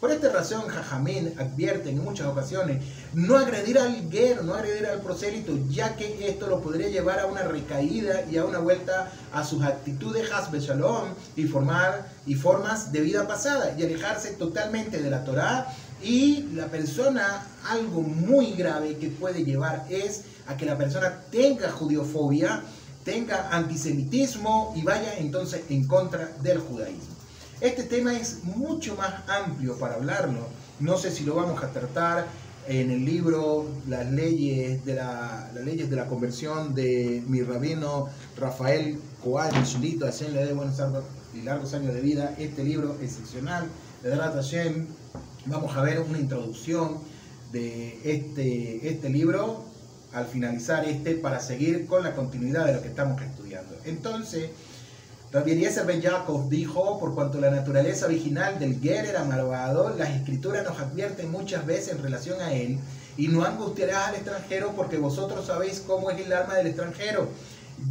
Por 0.00 0.10
esta 0.10 0.30
razón, 0.30 0.68
Jajamín 0.68 1.32
advierte 1.38 1.88
en 1.88 2.04
muchas 2.04 2.26
ocasiones 2.26 2.82
no 3.14 3.38
agredir 3.38 3.78
al 3.78 4.10
Ger, 4.10 4.44
no 4.44 4.54
agredir 4.54 4.86
al 4.86 5.00
prosélito, 5.00 5.56
ya 5.70 5.96
que 5.96 6.28
esto 6.28 6.46
lo 6.46 6.60
podría 6.60 6.88
llevar 6.88 7.20
a 7.20 7.26
una 7.26 7.42
recaída 7.42 8.22
y 8.30 8.36
a 8.36 8.44
una 8.44 8.58
vuelta 8.58 9.12
a 9.32 9.44
sus 9.44 9.62
actitudes 9.62 10.30
Hasbe 10.30 10.60
Shalom 10.60 11.08
y, 11.36 11.44
formar, 11.44 12.06
y 12.26 12.34
formas 12.34 12.92
de 12.92 13.00
vida 13.00 13.26
pasada 13.26 13.74
y 13.78 13.82
alejarse 13.82 14.32
totalmente 14.32 15.00
de 15.00 15.10
la 15.10 15.24
Torá 15.24 15.68
y 16.02 16.50
la 16.52 16.66
persona, 16.66 17.46
algo 17.66 18.02
muy 18.02 18.52
grave 18.52 18.98
que 18.98 19.08
puede 19.08 19.42
llevar 19.42 19.86
es 19.88 20.24
a 20.46 20.56
que 20.56 20.66
la 20.66 20.76
persona 20.76 21.22
tenga 21.30 21.70
judiofobia, 21.70 22.62
tenga 23.04 23.48
antisemitismo 23.50 24.74
y 24.76 24.82
vaya 24.82 25.16
entonces 25.16 25.62
en 25.70 25.86
contra 25.86 26.30
del 26.42 26.58
judaísmo. 26.58 27.13
Este 27.64 27.84
tema 27.84 28.14
es 28.14 28.44
mucho 28.44 28.94
más 28.94 29.26
amplio 29.26 29.78
para 29.78 29.94
hablarlo. 29.94 30.46
No 30.80 30.98
sé 30.98 31.10
si 31.10 31.24
lo 31.24 31.34
vamos 31.34 31.64
a 31.64 31.70
tratar 31.70 32.26
en 32.68 32.90
el 32.90 33.06
libro 33.06 33.66
Las 33.88 34.12
leyes 34.12 34.84
de 34.84 34.96
la, 34.96 35.50
las 35.54 35.64
leyes 35.64 35.88
de 35.88 35.96
la 35.96 36.06
conversión 36.06 36.74
de 36.74 37.22
mi 37.26 37.40
rabino 37.40 38.10
Rafael 38.36 39.00
Coal, 39.22 39.50
Chulito, 39.64 40.04
Hashem 40.04 40.34
le 40.34 40.44
dé 40.44 40.52
buenos 40.52 40.78
y 41.32 41.40
largos 41.40 41.72
años 41.72 41.94
de 41.94 42.02
vida. 42.02 42.34
Este 42.36 42.62
libro 42.62 42.98
excepcional 43.00 43.66
de 44.02 44.10
Drat 44.10 44.34
Hashem 44.34 44.86
Vamos 45.46 45.74
a 45.74 45.80
ver 45.80 46.00
una 46.00 46.18
introducción 46.18 46.98
de 47.50 47.98
este, 48.04 48.90
este 48.90 49.08
libro 49.08 49.64
al 50.12 50.26
finalizar 50.26 50.84
este 50.84 51.14
para 51.14 51.40
seguir 51.40 51.86
con 51.86 52.02
la 52.02 52.14
continuidad 52.14 52.66
de 52.66 52.74
lo 52.74 52.82
que 52.82 52.88
estamos 52.88 53.22
estudiando. 53.22 53.74
Entonces, 53.86 54.50
Rabbi 55.34 55.50
Eliezer 55.50 56.00
Yaakov 56.00 56.48
dijo, 56.48 57.00
por 57.00 57.12
cuanto 57.12 57.40
la 57.40 57.50
naturaleza 57.50 58.06
original 58.06 58.56
del 58.60 58.80
Ger 58.80 59.04
era 59.06 59.24
malvado, 59.24 59.92
las 59.98 60.10
escrituras 60.10 60.62
nos 60.62 60.78
advierten 60.78 61.32
muchas 61.32 61.66
veces 61.66 61.96
en 61.96 62.04
relación 62.04 62.40
a 62.40 62.52
él, 62.52 62.78
y 63.16 63.26
no 63.26 63.44
angustiarás 63.44 64.10
al 64.10 64.14
extranjero 64.14 64.74
porque 64.76 64.96
vosotros 64.96 65.46
sabéis 65.46 65.82
cómo 65.84 66.12
es 66.12 66.24
el 66.24 66.32
alma 66.32 66.54
del 66.54 66.68
extranjero, 66.68 67.28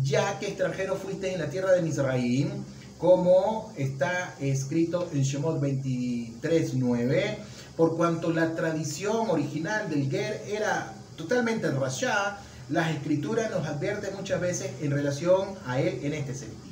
ya 0.02 0.40
que 0.40 0.48
extranjero 0.48 0.96
fuiste 0.96 1.34
en 1.34 1.42
la 1.42 1.50
tierra 1.50 1.74
de 1.74 1.82
Misraim, 1.82 2.50
como 2.98 3.74
está 3.76 4.36
escrito 4.40 5.10
en 5.12 5.24
Shemot 5.24 5.60
23.9, 5.60 7.36
por 7.76 7.98
cuanto 7.98 8.32
la 8.32 8.56
tradición 8.56 9.30
original 9.30 9.90
del 9.90 10.10
Ger 10.10 10.46
era 10.48 10.94
totalmente 11.18 11.70
rasha, 11.72 12.38
las 12.70 12.92
escrituras 12.92 13.52
nos 13.52 13.68
advierten 13.68 14.16
muchas 14.16 14.40
veces 14.40 14.72
en 14.82 14.92
relación 14.92 15.56
a 15.68 15.82
él 15.82 16.00
en 16.04 16.14
este 16.14 16.36
sentido. 16.36 16.63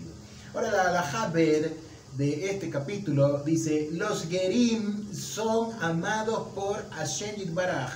Ahora 0.54 0.72
la, 0.72 0.92
la 0.92 1.32
de 2.18 2.50
este 2.50 2.70
capítulo 2.70 3.42
dice, 3.44 3.90
los 3.92 4.28
Gerim 4.28 5.14
son 5.14 5.72
amados 5.82 6.50
por 6.54 6.90
Hashem 6.92 7.54
Baraj, 7.54 7.94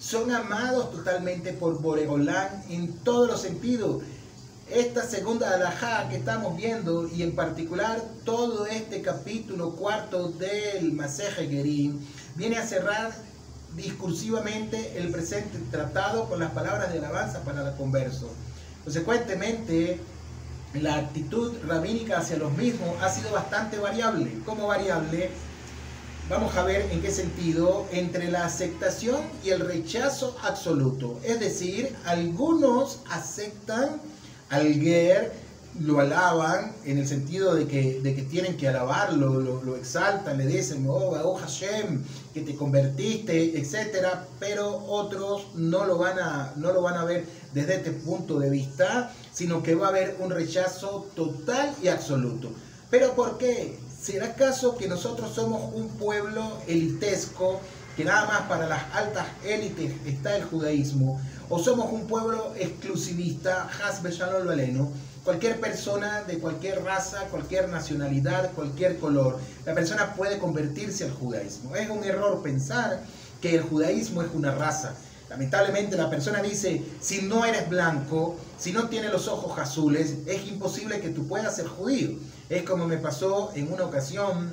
son 0.00 0.32
amados 0.32 0.90
totalmente 0.90 1.52
por 1.52 1.80
Boregolán 1.80 2.64
en 2.68 2.92
todos 3.04 3.28
los 3.28 3.40
sentidos 3.40 4.02
esta 4.74 5.02
segunda 5.06 5.54
alajá 5.54 6.08
que 6.08 6.16
estamos 6.16 6.56
viendo 6.56 7.06
y 7.06 7.22
en 7.22 7.34
particular 7.34 8.02
todo 8.24 8.66
este 8.66 9.02
capítulo 9.02 9.72
cuarto 9.76 10.30
del 10.30 10.92
Maseje 10.92 11.46
Gerim 11.46 12.00
viene 12.36 12.56
a 12.56 12.66
cerrar 12.66 13.12
discursivamente 13.76 14.96
el 14.96 15.10
presente 15.10 15.58
tratado 15.70 16.26
con 16.26 16.40
las 16.40 16.52
palabras 16.52 16.90
de 16.90 16.98
alabanza 16.98 17.40
para 17.40 17.68
el 17.68 17.76
converso. 17.76 18.30
Consecuentemente, 18.84 20.00
la 20.74 20.96
actitud 20.96 21.52
rabínica 21.66 22.18
hacia 22.18 22.36
los 22.36 22.56
mismos 22.56 23.00
ha 23.02 23.10
sido 23.10 23.30
bastante 23.32 23.78
variable. 23.78 24.32
¿Cómo 24.44 24.68
variable? 24.68 25.30
Vamos 26.28 26.56
a 26.56 26.62
ver 26.62 26.88
en 26.90 27.02
qué 27.02 27.10
sentido, 27.10 27.86
entre 27.90 28.30
la 28.30 28.46
aceptación 28.46 29.20
y 29.44 29.50
el 29.50 29.60
rechazo 29.60 30.36
absoluto. 30.42 31.20
Es 31.24 31.40
decir, 31.40 31.94
algunos 32.04 33.00
aceptan 33.10 34.00
al 34.48 34.74
lo 35.80 36.00
alaban 36.00 36.72
en 36.84 36.98
el 36.98 37.08
sentido 37.08 37.54
de 37.54 37.66
que, 37.66 38.00
de 38.00 38.14
que 38.14 38.22
tienen 38.22 38.56
que 38.56 38.68
alabarlo, 38.68 39.40
lo, 39.40 39.76
exaltan, 39.76 40.38
le 40.38 40.46
dicen, 40.46 40.86
oh, 40.88 41.16
oh 41.24 41.34
Hashem, 41.36 42.02
que 42.34 42.42
te 42.42 42.54
convertiste, 42.54 43.58
etc. 43.58 44.06
Pero 44.38 44.84
otros 44.86 45.46
no 45.54 45.84
lo, 45.86 45.98
van 45.98 46.18
a, 46.18 46.52
no 46.56 46.72
lo 46.72 46.82
van 46.82 46.96
a 46.96 47.04
ver 47.04 47.24
desde 47.54 47.76
este 47.76 47.92
punto 47.92 48.38
de 48.38 48.50
vista, 48.50 49.12
sino 49.32 49.62
que 49.62 49.74
va 49.74 49.86
a 49.86 49.90
haber 49.90 50.16
un 50.20 50.30
rechazo 50.30 51.08
total 51.14 51.74
y 51.82 51.88
absoluto. 51.88 52.50
¿Pero 52.90 53.14
por 53.14 53.38
qué? 53.38 53.78
¿Será 54.00 54.26
acaso 54.26 54.76
que 54.76 54.88
nosotros 54.88 55.32
somos 55.34 55.72
un 55.74 55.88
pueblo 55.88 56.58
elitesco, 56.66 57.60
que 57.96 58.04
nada 58.04 58.26
más 58.26 58.42
para 58.42 58.66
las 58.66 58.82
altas 58.94 59.26
élites 59.44 59.94
está 60.06 60.36
el 60.36 60.44
judaísmo? 60.44 61.20
o 61.54 61.58
somos 61.58 61.92
un 61.92 62.06
pueblo 62.06 62.54
exclusivista, 62.56 63.68
Hasbe 63.84 64.10
Shalom 64.10 64.46
Valeno, 64.46 64.90
cualquier 65.24 65.60
persona 65.60 66.22
de 66.22 66.38
cualquier 66.38 66.82
raza, 66.82 67.24
cualquier 67.30 67.68
nacionalidad, 67.68 68.52
cualquier 68.52 68.98
color, 68.98 69.38
la 69.64 69.74
persona 69.74 70.14
puede 70.14 70.38
convertirse 70.38 71.04
al 71.04 71.12
judaísmo. 71.12 71.76
Es 71.76 71.88
un 71.88 72.02
error 72.04 72.42
pensar 72.42 73.02
que 73.40 73.56
el 73.56 73.62
judaísmo 73.62 74.22
es 74.22 74.28
una 74.34 74.54
raza. 74.54 74.94
Lamentablemente 75.28 75.96
la 75.96 76.10
persona 76.10 76.42
dice, 76.42 76.82
si 77.00 77.22
no 77.22 77.44
eres 77.44 77.68
blanco, 77.68 78.36
si 78.58 78.72
no 78.72 78.88
tienes 78.88 79.12
los 79.12 79.28
ojos 79.28 79.58
azules, 79.58 80.16
es 80.26 80.46
imposible 80.46 81.00
que 81.00 81.08
tú 81.08 81.26
puedas 81.26 81.56
ser 81.56 81.66
judío. 81.66 82.10
Es 82.50 82.64
como 82.64 82.86
me 82.86 82.98
pasó 82.98 83.50
en 83.54 83.72
una 83.72 83.86
ocasión, 83.86 84.50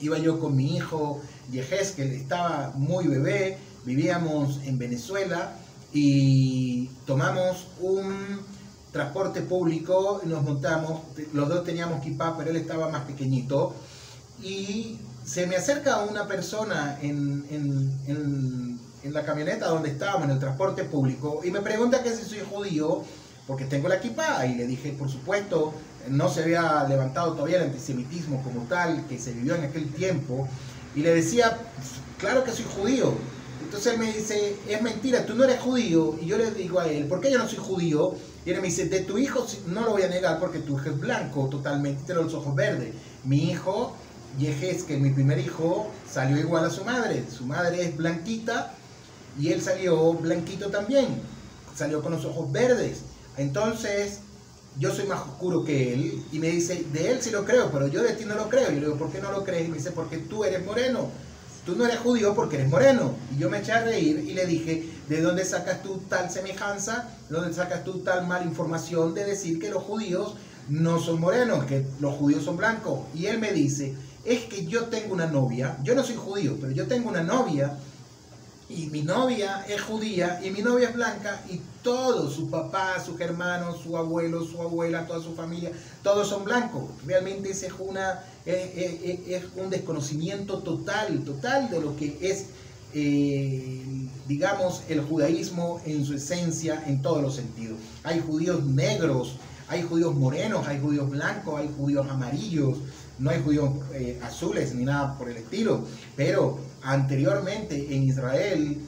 iba 0.00 0.18
yo 0.18 0.40
con 0.40 0.56
mi 0.56 0.76
hijo 0.76 1.20
Yehez, 1.52 1.92
que 1.92 2.16
estaba 2.16 2.72
muy 2.74 3.06
bebé, 3.06 3.58
vivíamos 3.84 4.58
en 4.64 4.78
Venezuela, 4.78 5.52
y 5.92 6.86
tomamos 7.06 7.66
un 7.80 8.40
transporte 8.92 9.42
público, 9.42 10.20
nos 10.24 10.42
montamos, 10.42 11.02
los 11.32 11.48
dos 11.48 11.64
teníamos 11.64 12.02
kipá, 12.02 12.36
pero 12.36 12.50
él 12.50 12.56
estaba 12.56 12.88
más 12.88 13.04
pequeñito, 13.04 13.74
y 14.42 14.98
se 15.24 15.46
me 15.46 15.56
acerca 15.56 16.02
una 16.02 16.26
persona 16.26 16.98
en, 17.02 17.44
en, 17.50 18.80
en, 19.02 19.12
la 19.12 19.24
camioneta 19.24 19.68
donde 19.68 19.90
estábamos, 19.90 20.24
en 20.24 20.30
el 20.30 20.38
transporte 20.38 20.84
público, 20.84 21.40
y 21.44 21.50
me 21.50 21.60
pregunta 21.60 22.02
que 22.02 22.14
si 22.14 22.24
soy 22.24 22.40
judío, 22.40 23.02
porque 23.46 23.64
tengo 23.64 23.88
la 23.88 24.00
kipá, 24.00 24.44
y 24.46 24.54
le 24.54 24.66
dije, 24.66 24.92
por 24.92 25.08
supuesto, 25.08 25.72
no 26.08 26.28
se 26.28 26.42
había 26.42 26.84
levantado 26.88 27.32
todavía 27.32 27.58
el 27.58 27.64
antisemitismo 27.64 28.42
como 28.42 28.62
tal, 28.66 29.06
que 29.06 29.18
se 29.18 29.32
vivió 29.32 29.54
en 29.54 29.64
aquel 29.64 29.92
tiempo, 29.92 30.48
y 30.94 31.00
le 31.00 31.14
decía, 31.14 31.56
claro 32.18 32.44
que 32.44 32.52
soy 32.52 32.66
judío, 32.76 33.14
entonces 33.70 33.92
él 33.92 34.00
me 34.00 34.12
dice, 34.12 34.56
es 34.68 34.82
mentira, 34.82 35.24
tú 35.24 35.34
no 35.34 35.44
eres 35.44 35.60
judío. 35.60 36.16
Y 36.20 36.26
yo 36.26 36.36
le 36.36 36.50
digo 36.50 36.80
a 36.80 36.88
él, 36.88 37.06
¿por 37.06 37.20
qué 37.20 37.30
yo 37.30 37.38
no 37.38 37.48
soy 37.48 37.58
judío? 37.58 38.14
Y 38.44 38.50
él 38.50 38.60
me 38.60 38.68
dice, 38.68 38.86
de 38.86 39.00
tu 39.00 39.18
hijo 39.18 39.46
no 39.68 39.82
lo 39.82 39.92
voy 39.92 40.02
a 40.02 40.08
negar 40.08 40.40
porque 40.40 40.60
tu 40.60 40.78
hijo 40.78 40.90
es 40.90 40.98
blanco 40.98 41.48
totalmente, 41.48 42.04
tiene 42.04 42.22
los 42.22 42.34
ojos 42.34 42.54
verdes. 42.54 42.94
Mi 43.24 43.50
hijo, 43.50 43.94
que 44.86 44.96
mi 44.96 45.10
primer 45.10 45.38
hijo, 45.38 45.90
salió 46.10 46.38
igual 46.38 46.64
a 46.64 46.70
su 46.70 46.84
madre. 46.84 47.24
Su 47.30 47.44
madre 47.44 47.82
es 47.82 47.96
blanquita 47.96 48.74
y 49.38 49.52
él 49.52 49.60
salió 49.60 50.14
blanquito 50.14 50.70
también. 50.70 51.08
Salió 51.76 52.02
con 52.02 52.12
los 52.12 52.24
ojos 52.24 52.50
verdes. 52.50 53.02
Entonces, 53.36 54.20
yo 54.78 54.94
soy 54.94 55.06
más 55.06 55.20
oscuro 55.20 55.64
que 55.64 55.92
él. 55.92 56.24
Y 56.32 56.38
me 56.38 56.48
dice, 56.48 56.84
de 56.92 57.10
él 57.10 57.18
sí 57.20 57.30
lo 57.30 57.44
creo, 57.44 57.70
pero 57.70 57.88
yo 57.88 58.02
de 58.02 58.14
ti 58.14 58.24
no 58.24 58.34
lo 58.34 58.48
creo. 58.48 58.70
Y 58.70 58.76
le 58.76 58.80
digo, 58.86 58.96
¿por 58.96 59.10
qué 59.10 59.20
no 59.20 59.32
lo 59.32 59.44
crees? 59.44 59.66
Y 59.66 59.70
me 59.70 59.76
dice, 59.76 59.90
porque 59.90 60.18
tú 60.18 60.44
eres 60.44 60.64
moreno 60.64 61.08
tú 61.64 61.76
no 61.76 61.84
eres 61.84 61.98
judío 61.98 62.34
porque 62.34 62.56
eres 62.56 62.68
moreno. 62.68 63.14
Y 63.34 63.40
yo 63.40 63.50
me 63.50 63.58
eché 63.58 63.72
a 63.72 63.84
reír 63.84 64.18
y 64.18 64.34
le 64.34 64.46
dije, 64.46 64.88
¿de 65.08 65.20
dónde 65.20 65.44
sacas 65.44 65.82
tú 65.82 66.02
tal 66.08 66.30
semejanza? 66.30 67.08
¿De 67.28 67.36
dónde 67.36 67.54
sacas 67.54 67.84
tú 67.84 67.98
tal 68.00 68.26
mala 68.26 68.44
información 68.44 69.14
de 69.14 69.24
decir 69.24 69.58
que 69.58 69.70
los 69.70 69.82
judíos 69.82 70.34
no 70.68 71.00
son 71.00 71.20
morenos, 71.20 71.64
que 71.64 71.84
los 72.00 72.14
judíos 72.14 72.44
son 72.44 72.56
blancos? 72.56 73.00
Y 73.14 73.26
él 73.26 73.38
me 73.38 73.52
dice, 73.52 73.94
es 74.24 74.44
que 74.44 74.66
yo 74.66 74.84
tengo 74.84 75.14
una 75.14 75.26
novia, 75.26 75.76
yo 75.82 75.94
no 75.94 76.04
soy 76.04 76.16
judío, 76.16 76.56
pero 76.60 76.72
yo 76.72 76.86
tengo 76.86 77.08
una 77.08 77.22
novia 77.22 77.76
y 78.68 78.86
mi 78.86 79.02
novia 79.02 79.64
es 79.68 79.80
judía 79.82 80.40
y 80.44 80.50
mi 80.50 80.62
novia 80.62 80.88
es 80.88 80.94
blanca 80.94 81.42
y 81.50 81.60
todos, 81.82 82.34
su 82.34 82.50
papá, 82.50 83.02
sus 83.04 83.20
hermanos, 83.20 83.80
su 83.82 83.96
abuelo, 83.96 84.44
su 84.44 84.60
abuela, 84.60 85.06
toda 85.06 85.22
su 85.22 85.34
familia, 85.34 85.72
todos 86.02 86.28
son 86.28 86.44
blancos. 86.44 86.84
Realmente 87.06 87.50
ese 87.50 87.66
es, 87.66 87.72
una, 87.78 88.24
es, 88.44 89.44
un 89.56 89.70
desconocimiento 89.70 90.58
total, 90.58 91.24
total 91.24 91.70
de 91.70 91.80
lo 91.80 91.96
que 91.96 92.18
es, 92.20 92.46
eh, 92.94 93.82
digamos, 94.28 94.82
el 94.88 95.00
judaísmo 95.00 95.80
en 95.84 96.04
su 96.04 96.14
esencia, 96.14 96.84
en 96.86 97.02
todos 97.02 97.22
los 97.22 97.36
sentidos. 97.36 97.78
Hay 98.04 98.20
judíos 98.20 98.64
negros, 98.64 99.36
hay 99.68 99.82
judíos 99.82 100.14
morenos, 100.14 100.66
hay 100.66 100.80
judíos 100.80 101.08
blancos, 101.08 101.60
hay 101.60 101.70
judíos 101.76 102.08
amarillos, 102.10 102.78
no 103.20 103.30
hay 103.30 103.42
judíos 103.42 103.70
eh, 103.92 104.18
azules 104.22 104.74
ni 104.74 104.84
nada 104.84 105.16
por 105.16 105.28
el 105.28 105.36
estilo, 105.36 105.84
pero 106.16 106.58
anteriormente 106.82 107.94
en 107.94 108.04
Israel, 108.04 108.78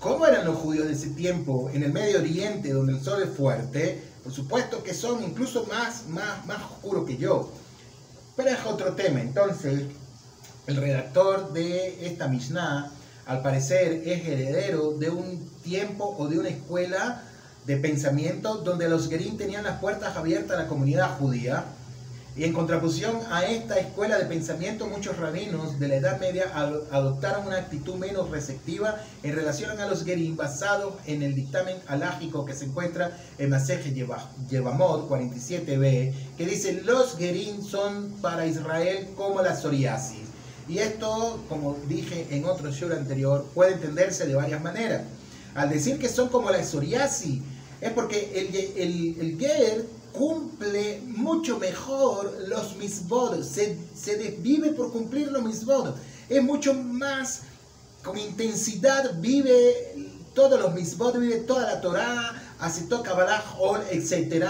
¿cómo 0.00 0.26
eran 0.26 0.44
los 0.46 0.56
judíos 0.56 0.86
de 0.86 0.94
ese 0.94 1.10
tiempo 1.10 1.70
en 1.72 1.82
el 1.82 1.92
Medio 1.92 2.18
Oriente 2.18 2.72
donde 2.72 2.94
el 2.94 3.00
sol 3.00 3.22
es 3.22 3.30
fuerte? 3.30 4.02
Por 4.24 4.32
supuesto 4.32 4.82
que 4.82 4.94
son 4.94 5.22
incluso 5.22 5.66
más, 5.66 6.06
más, 6.08 6.44
más 6.46 6.62
oscuros 6.62 7.06
que 7.06 7.16
yo. 7.16 7.50
Pero 8.36 8.50
es 8.50 8.66
otro 8.66 8.94
tema. 8.94 9.20
Entonces, 9.20 9.82
el 10.66 10.76
redactor 10.76 11.52
de 11.52 12.06
esta 12.06 12.28
Mishnah, 12.28 12.90
al 13.26 13.42
parecer, 13.42 14.02
es 14.04 14.26
heredero 14.26 14.92
de 14.92 15.10
un 15.10 15.50
tiempo 15.62 16.16
o 16.18 16.26
de 16.26 16.38
una 16.38 16.48
escuela 16.48 17.22
de 17.66 17.76
pensamiento 17.76 18.56
donde 18.56 18.88
los 18.88 19.08
Gerim 19.08 19.36
tenían 19.36 19.64
las 19.64 19.78
puertas 19.78 20.16
abiertas 20.16 20.58
a 20.58 20.62
la 20.62 20.68
comunidad 20.68 21.18
judía 21.18 21.64
y 22.36 22.44
en 22.44 22.52
contraposición 22.52 23.18
a 23.30 23.44
esta 23.44 23.78
escuela 23.78 24.16
de 24.16 24.24
pensamiento, 24.24 24.86
muchos 24.86 25.16
rabinos 25.16 25.80
de 25.80 25.88
la 25.88 25.96
Edad 25.96 26.20
Media 26.20 26.44
adoptaron 26.90 27.48
una 27.48 27.56
actitud 27.56 27.96
menos 27.96 28.30
receptiva 28.30 29.00
en 29.24 29.34
relación 29.34 29.78
a 29.80 29.86
los 29.86 30.04
Gerim 30.04 30.36
basado 30.36 30.96
en 31.06 31.22
el 31.22 31.34
dictamen 31.34 31.76
alágico 31.88 32.44
que 32.44 32.54
se 32.54 32.66
encuentra 32.66 33.16
en 33.36 33.50
Maseje 33.50 33.92
Yevamot 33.92 35.08
47b, 35.08 36.12
que 36.38 36.46
dice 36.46 36.80
los 36.84 37.16
Gerim 37.16 37.62
son 37.62 38.12
para 38.22 38.46
Israel 38.46 39.08
como 39.16 39.42
la 39.42 39.56
psoriasis. 39.56 40.20
Y 40.68 40.78
esto, 40.78 41.42
como 41.48 41.76
dije 41.88 42.28
en 42.30 42.44
otro 42.44 42.70
show 42.70 42.92
anterior, 42.92 43.44
puede 43.54 43.72
entenderse 43.72 44.28
de 44.28 44.36
varias 44.36 44.62
maneras. 44.62 45.02
Al 45.56 45.68
decir 45.68 45.98
que 45.98 46.08
son 46.08 46.28
como 46.28 46.48
la 46.50 46.62
psoriasis, 46.62 47.42
es 47.80 47.90
porque 47.90 48.30
el, 48.36 48.54
el, 48.80 49.16
el 49.20 49.38
Ger 49.38 49.99
cumple 50.12 51.02
mucho 51.06 51.58
mejor 51.58 52.32
los 52.48 52.76
misbod, 52.76 53.42
se, 53.42 53.76
se 53.94 54.16
desvive 54.16 54.70
por 54.70 54.92
cumplir 54.92 55.30
los 55.30 55.42
misbod, 55.42 55.94
es 56.28 56.42
mucho 56.42 56.74
más, 56.74 57.42
con 58.04 58.16
intensidad 58.18 59.20
vive 59.20 59.74
todos 60.34 60.60
los 60.60 60.74
misbod, 60.74 61.18
vive 61.18 61.40
toda 61.40 61.66
la 61.66 61.80
Torah, 61.80 62.42
hace 62.60 62.86
Kabbalah, 62.88 63.42
etc. 63.90 64.44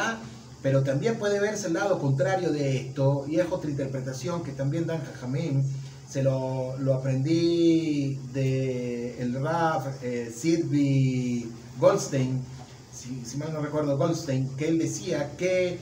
Pero 0.63 0.83
también 0.83 1.19
puede 1.19 1.41
verse 1.41 1.69
el 1.69 1.75
lado 1.75 1.99
contrario 1.99 2.53
de 2.53 2.77
esto, 2.77 3.25
y 3.27 3.41
es 3.41 3.47
otra 3.51 3.71
interpretación 3.71 4.43
que 4.43 4.53
también 4.53 4.87
dan 4.87 5.03
Jajamín, 5.03 5.65
se 6.09 6.23
lo, 6.23 6.77
lo, 6.79 6.95
aprendí 6.95 8.19
de 8.33 9.23
el 9.23 9.41
Rav 9.41 9.85
eh, 10.03 10.33
Sidney 10.37 11.49
Goldstein, 11.79 12.43
si, 13.25 13.37
mal 13.37 13.53
no 13.53 13.61
recuerdo, 13.61 13.97
Goldstein, 13.97 14.49
que 14.57 14.69
él 14.69 14.79
decía 14.79 15.37
que 15.37 15.79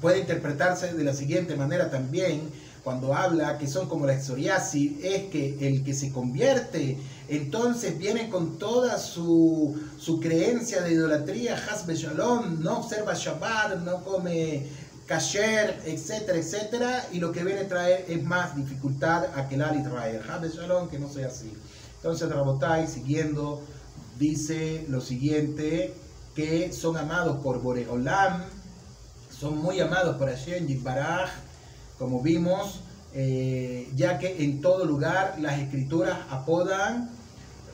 puede 0.00 0.18
interpretarse 0.18 0.94
de 0.94 1.04
la 1.04 1.14
siguiente 1.14 1.56
manera 1.56 1.90
también, 1.90 2.40
cuando 2.82 3.14
habla 3.14 3.58
que 3.58 3.66
son 3.66 3.88
como 3.88 4.06
la 4.06 4.18
psoriasis, 4.18 5.04
es 5.04 5.24
que 5.24 5.56
el 5.60 5.84
que 5.84 5.92
se 5.92 6.10
convierte, 6.10 6.96
entonces 7.28 7.98
viene 7.98 8.30
con 8.30 8.58
toda 8.58 8.98
su, 8.98 9.78
su 9.98 10.18
creencia 10.18 10.80
de 10.80 10.92
idolatría, 10.92 11.62
Hasbe 11.70 11.94
Shalom, 11.94 12.62
no 12.62 12.78
observa 12.78 13.12
Shabbat, 13.14 13.80
no 13.80 14.02
come 14.02 14.66
kasher, 15.06 15.80
etcétera, 15.84 16.38
etcétera, 16.38 17.08
y 17.12 17.18
lo 17.18 17.32
que 17.32 17.44
viene 17.44 17.60
a 17.60 17.68
traer 17.68 18.06
es 18.08 18.22
más 18.24 18.56
dificultad 18.56 19.26
a 19.36 19.48
que 19.48 19.62
al 19.62 19.78
Israel. 19.78 20.22
Hasbe 20.28 20.48
Shalom, 20.48 20.88
que 20.88 20.98
no 20.98 21.08
sea 21.08 21.26
así. 21.26 21.52
Entonces, 21.96 22.30
Rabotai, 22.30 22.86
siguiendo 22.86 23.62
dice 24.20 24.84
lo 24.88 25.00
siguiente, 25.00 25.94
que 26.36 26.72
son 26.72 26.98
amados 26.98 27.38
por 27.42 27.62
Boreolam, 27.62 28.44
son 29.30 29.58
muy 29.58 29.80
amados 29.80 30.16
por 30.16 30.28
Hashem 30.28 30.84
Baraj, 30.84 31.30
como 31.98 32.20
vimos, 32.20 32.82
eh, 33.14 33.90
ya 33.96 34.18
que 34.18 34.44
en 34.44 34.60
todo 34.60 34.84
lugar 34.84 35.36
las 35.40 35.58
escrituras 35.58 36.18
apodan, 36.28 37.10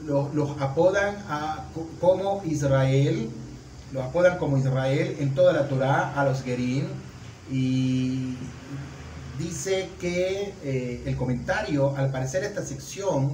los, 0.04 0.60
apodan 0.60 1.16
como 2.00 2.42
Israel, 2.44 3.28
los 3.92 4.04
apodan 4.04 4.38
como 4.38 4.56
Israel 4.56 5.16
en 5.18 5.34
toda 5.34 5.52
la 5.52 5.68
Torah 5.68 6.14
a 6.14 6.24
los 6.24 6.42
Gerim, 6.42 6.86
y 7.50 8.36
dice 9.36 9.90
que 10.00 10.54
eh, 10.62 11.02
el 11.06 11.16
comentario, 11.16 11.94
al 11.96 12.12
parecer 12.12 12.44
esta 12.44 12.64
sección, 12.64 13.32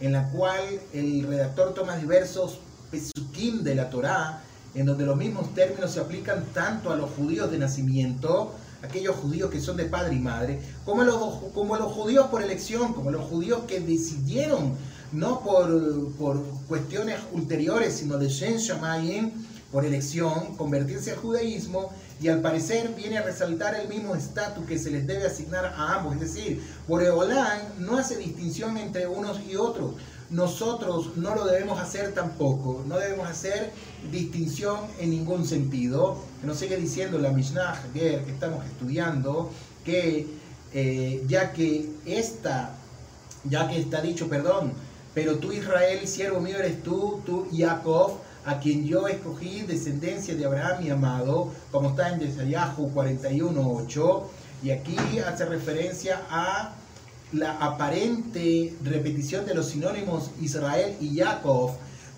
en 0.00 0.12
la 0.12 0.28
cual 0.30 0.62
el 0.92 1.26
redactor 1.26 1.74
toma 1.74 1.96
diversos 1.96 2.60
pesukim 2.90 3.62
de 3.62 3.74
la 3.74 3.90
Torá, 3.90 4.42
en 4.74 4.86
donde 4.86 5.04
los 5.04 5.16
mismos 5.16 5.54
términos 5.54 5.92
se 5.92 6.00
aplican 6.00 6.44
tanto 6.54 6.90
a 6.90 6.96
los 6.96 7.10
judíos 7.10 7.50
de 7.50 7.58
nacimiento, 7.58 8.54
aquellos 8.82 9.16
judíos 9.16 9.50
que 9.50 9.60
son 9.60 9.76
de 9.76 9.86
padre 9.86 10.14
y 10.14 10.20
madre, 10.20 10.60
como 10.84 11.02
a 11.02 11.04
los, 11.04 11.18
como 11.52 11.76
los 11.76 11.92
judíos 11.92 12.26
por 12.28 12.42
elección, 12.42 12.92
como 12.92 13.08
a 13.08 13.12
los 13.12 13.26
judíos 13.26 13.62
que 13.66 13.80
decidieron, 13.80 14.74
no 15.12 15.40
por, 15.40 16.12
por 16.12 16.42
cuestiones 16.68 17.18
ulteriores, 17.32 17.94
sino 17.94 18.18
de 18.18 18.28
Shen 18.28 18.58
Shamayim, 18.58 19.32
por 19.72 19.84
elección, 19.84 20.56
convertirse 20.56 21.12
al 21.12 21.18
judaísmo 21.18 21.90
y 22.20 22.28
al 22.28 22.40
parecer 22.40 22.94
viene 22.96 23.18
a 23.18 23.22
resaltar 23.22 23.74
el 23.76 23.88
mismo 23.88 24.14
estatus 24.14 24.66
que 24.66 24.78
se 24.78 24.90
les 24.90 25.06
debe 25.06 25.26
asignar 25.26 25.66
a 25.66 25.96
ambos. 25.96 26.14
Es 26.14 26.20
decir, 26.20 26.62
Boreolán 26.88 27.60
no 27.78 27.96
hace 27.96 28.16
distinción 28.16 28.76
entre 28.76 29.06
unos 29.06 29.40
y 29.48 29.56
otros. 29.56 29.94
Nosotros 30.30 31.16
no 31.16 31.34
lo 31.34 31.46
debemos 31.46 31.80
hacer 31.80 32.12
tampoco, 32.12 32.84
no 32.86 32.98
debemos 32.98 33.28
hacer 33.28 33.70
distinción 34.10 34.80
en 34.98 35.10
ningún 35.10 35.46
sentido. 35.46 36.18
Nos 36.42 36.58
sigue 36.58 36.76
diciendo 36.76 37.18
la 37.18 37.30
Mishnah 37.30 37.82
que 37.94 38.16
estamos 38.28 38.64
estudiando 38.66 39.50
que 39.84 40.26
eh, 40.74 41.24
ya 41.26 41.52
que 41.52 41.88
esta, 42.04 42.76
ya 43.44 43.68
que 43.68 43.80
está 43.80 44.02
dicho, 44.02 44.28
perdón, 44.28 44.72
pero 45.14 45.38
tú 45.38 45.52
Israel, 45.52 46.06
siervo 46.06 46.40
mío 46.40 46.58
eres 46.58 46.82
tú, 46.82 47.22
tú 47.24 47.48
Jacob, 47.56 48.18
a 48.48 48.60
quien 48.60 48.86
yo 48.86 49.06
escogí 49.08 49.60
descendencia 49.60 50.34
de 50.34 50.46
Abraham 50.46 50.82
mi 50.82 50.88
amado, 50.88 51.52
como 51.70 51.90
está 51.90 52.08
en 52.08 52.18
Desayahu 52.18 52.90
41.8, 52.94 54.22
y 54.62 54.70
aquí 54.70 54.96
hace 55.18 55.44
referencia 55.44 56.22
a 56.30 56.72
la 57.32 57.52
aparente 57.58 58.74
repetición 58.82 59.44
de 59.44 59.54
los 59.54 59.66
sinónimos 59.68 60.30
Israel 60.40 60.96
y 60.98 61.18
Jacob, 61.18 61.72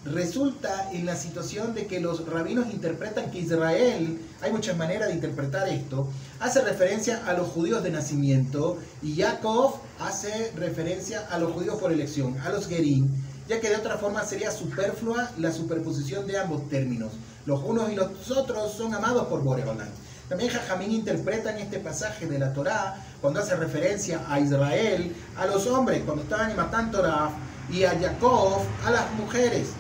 resulta 0.04 0.90
en 0.92 1.04
la 1.04 1.16
situación 1.16 1.74
de 1.74 1.86
que 1.86 1.98
los 1.98 2.24
rabinos 2.24 2.72
interpretan 2.72 3.32
que 3.32 3.40
Israel, 3.40 4.20
hay 4.40 4.52
muchas 4.52 4.76
maneras 4.76 5.08
de 5.08 5.14
interpretar 5.14 5.68
esto, 5.68 6.08
hace 6.38 6.62
referencia 6.62 7.26
a 7.26 7.32
los 7.32 7.48
judíos 7.48 7.82
de 7.82 7.90
nacimiento 7.90 8.78
y 9.02 9.16
Jacob 9.16 9.74
hace 9.98 10.52
referencia 10.54 11.26
a 11.28 11.38
los 11.40 11.50
judíos 11.52 11.76
por 11.80 11.90
elección, 11.90 12.38
a 12.38 12.50
los 12.50 12.68
Gerim, 12.68 13.08
ya 13.50 13.60
que 13.60 13.68
de 13.68 13.74
otra 13.74 13.98
forma 13.98 14.22
sería 14.22 14.52
superflua 14.52 15.28
la 15.36 15.50
superposición 15.50 16.24
de 16.24 16.38
ambos 16.38 16.68
términos. 16.68 17.10
Los 17.46 17.60
unos 17.64 17.90
y 17.90 17.96
los 17.96 18.30
otros 18.30 18.74
son 18.74 18.94
amados 18.94 19.26
por 19.26 19.42
Boreolán. 19.42 19.88
También 20.28 20.52
Jajamín 20.52 20.92
interpreta 20.92 21.50
en 21.50 21.58
este 21.58 21.80
pasaje 21.80 22.28
de 22.28 22.38
la 22.38 22.52
Torá, 22.52 23.04
cuando 23.20 23.40
hace 23.40 23.56
referencia 23.56 24.24
a 24.28 24.38
Israel, 24.38 25.16
a 25.36 25.46
los 25.46 25.66
hombres, 25.66 26.00
cuando 26.04 26.22
estaban 26.22 26.52
en 26.52 26.56
Matán 26.56 26.92
Torah, 26.92 27.32
y 27.72 27.82
a 27.82 27.98
Jacob, 27.98 28.60
a 28.84 28.90
las 28.92 29.12
mujeres. 29.14 29.70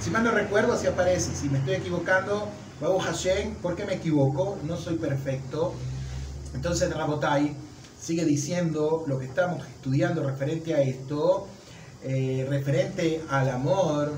Si 0.00 0.08
mal 0.08 0.24
no 0.24 0.30
recuerdo, 0.30 0.72
así 0.72 0.86
aparece. 0.86 1.36
Si 1.36 1.50
me 1.50 1.58
estoy 1.58 1.74
equivocando, 1.74 2.48
Babu 2.80 2.98
Hashem, 2.98 3.56
¿por 3.56 3.76
qué 3.76 3.84
me 3.84 3.96
equivoco? 3.96 4.56
No 4.64 4.78
soy 4.78 4.96
perfecto. 4.96 5.74
Entonces 6.54 6.90
Rabotai 6.94 7.54
sigue 8.00 8.24
diciendo 8.24 9.04
lo 9.06 9.18
que 9.18 9.26
estamos 9.26 9.66
estudiando 9.66 10.22
referente 10.22 10.74
a 10.74 10.80
esto, 10.80 11.46
eh, 12.08 12.46
referente 12.48 13.20
al 13.28 13.50
amor, 13.50 14.12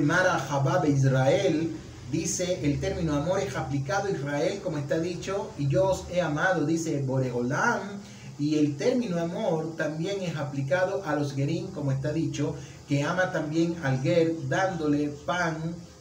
Mara 0.00 0.36
Habab 0.50 0.84
Israel, 0.86 1.70
dice 2.10 2.58
el 2.64 2.80
término 2.80 3.14
amor 3.14 3.38
es 3.40 3.54
aplicado 3.54 4.08
a 4.08 4.10
Israel, 4.10 4.60
como 4.64 4.78
está 4.78 4.98
dicho, 4.98 5.50
y 5.58 5.68
yo 5.68 5.90
os 5.90 6.06
he 6.10 6.20
amado, 6.20 6.66
dice 6.66 7.00
Boregolam, 7.02 8.00
y 8.38 8.56
el 8.56 8.76
término 8.76 9.20
amor 9.20 9.76
también 9.76 10.22
es 10.22 10.36
aplicado 10.36 11.02
a 11.04 11.14
los 11.14 11.34
Gerim, 11.34 11.68
como 11.68 11.92
está 11.92 12.12
dicho, 12.12 12.56
que 12.88 13.02
ama 13.02 13.30
también 13.30 13.76
al 13.84 14.00
Ger 14.00 14.32
dándole 14.48 15.08
pan 15.26 15.56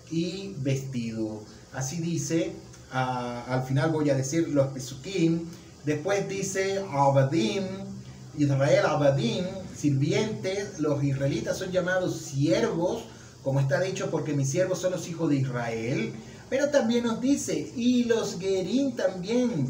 y 0.09 0.55
vestido. 0.59 1.43
Así 1.73 1.97
dice, 1.97 2.53
al 2.91 3.63
final 3.63 3.91
voy 3.91 4.09
a 4.09 4.15
decir 4.15 4.49
los 4.49 4.67
Pesukim, 4.67 5.45
después 5.85 6.27
dice 6.27 6.83
Abadim, 6.91 7.63
Israel 8.37 8.85
Abadim, 8.85 9.45
sirvientes, 9.77 10.79
los 10.79 11.03
israelitas 11.03 11.57
son 11.57 11.71
llamados 11.71 12.17
siervos, 12.17 13.03
como 13.43 13.59
está 13.59 13.79
dicho, 13.79 14.09
porque 14.09 14.33
mis 14.33 14.49
siervos 14.49 14.79
son 14.79 14.91
los 14.91 15.07
hijos 15.07 15.29
de 15.29 15.37
Israel. 15.37 16.13
Pero 16.49 16.69
también 16.69 17.03
nos 17.03 17.21
dice, 17.21 17.71
y 17.75 18.05
los 18.05 18.39
Gerim 18.39 18.95
también, 18.95 19.67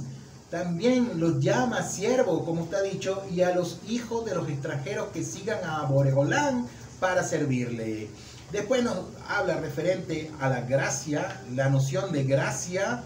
también 0.50 1.20
los 1.20 1.40
llama 1.40 1.84
siervos, 1.84 2.44
como 2.44 2.64
está 2.64 2.82
dicho, 2.82 3.24
y 3.34 3.42
a 3.42 3.54
los 3.54 3.80
hijos 3.88 4.26
de 4.26 4.36
los 4.36 4.48
extranjeros 4.48 5.08
que 5.08 5.24
sigan 5.24 5.64
a 5.64 5.84
Boregolán 5.84 6.68
para 7.00 7.24
servirle. 7.24 8.10
Después 8.52 8.84
nos 8.84 8.98
habla 9.28 9.60
referente 9.60 10.32
a 10.40 10.50
la 10.50 10.62
gracia, 10.62 11.42
la 11.54 11.70
noción 11.70 12.12
de 12.14 12.24
gracia 12.24 13.04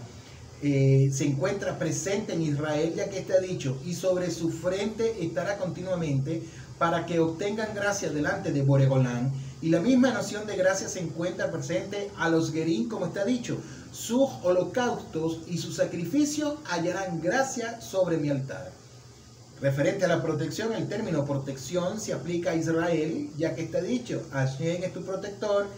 eh, 0.64 1.10
se 1.12 1.24
encuentra 1.24 1.76
presente 1.76 2.34
en 2.34 2.42
Israel, 2.42 2.94
ya 2.94 3.10
que 3.10 3.18
está 3.18 3.40
dicho, 3.40 3.80
y 3.84 3.94
sobre 3.94 4.30
su 4.30 4.48
frente 4.50 5.16
estará 5.24 5.58
continuamente 5.58 6.44
para 6.82 7.06
que 7.06 7.20
obtengan 7.20 7.76
gracia 7.76 8.10
delante 8.10 8.50
de 8.50 8.62
Boregolán. 8.62 9.32
Y 9.60 9.68
la 9.68 9.78
misma 9.78 10.10
noción 10.10 10.48
de 10.48 10.56
gracia 10.56 10.88
se 10.88 10.98
encuentra 10.98 11.52
presente 11.52 12.10
a 12.18 12.28
los 12.28 12.50
Gerín, 12.50 12.88
como 12.88 13.06
está 13.06 13.24
dicho, 13.24 13.56
sus 13.92 14.28
holocaustos 14.42 15.42
y 15.46 15.58
su 15.58 15.72
sacrificio 15.72 16.56
hallarán 16.64 17.20
gracia 17.22 17.80
sobre 17.80 18.16
mi 18.16 18.30
altar. 18.30 18.72
Referente 19.60 20.06
a 20.06 20.08
la 20.08 20.24
protección, 20.24 20.72
el 20.72 20.88
término 20.88 21.24
protección 21.24 22.00
se 22.00 22.14
aplica 22.14 22.50
a 22.50 22.56
Israel, 22.56 23.30
ya 23.38 23.54
que 23.54 23.62
está 23.62 23.80
dicho, 23.80 24.26
Hashem 24.32 24.82
es 24.82 24.92
tu 24.92 25.04
protector, 25.04 25.68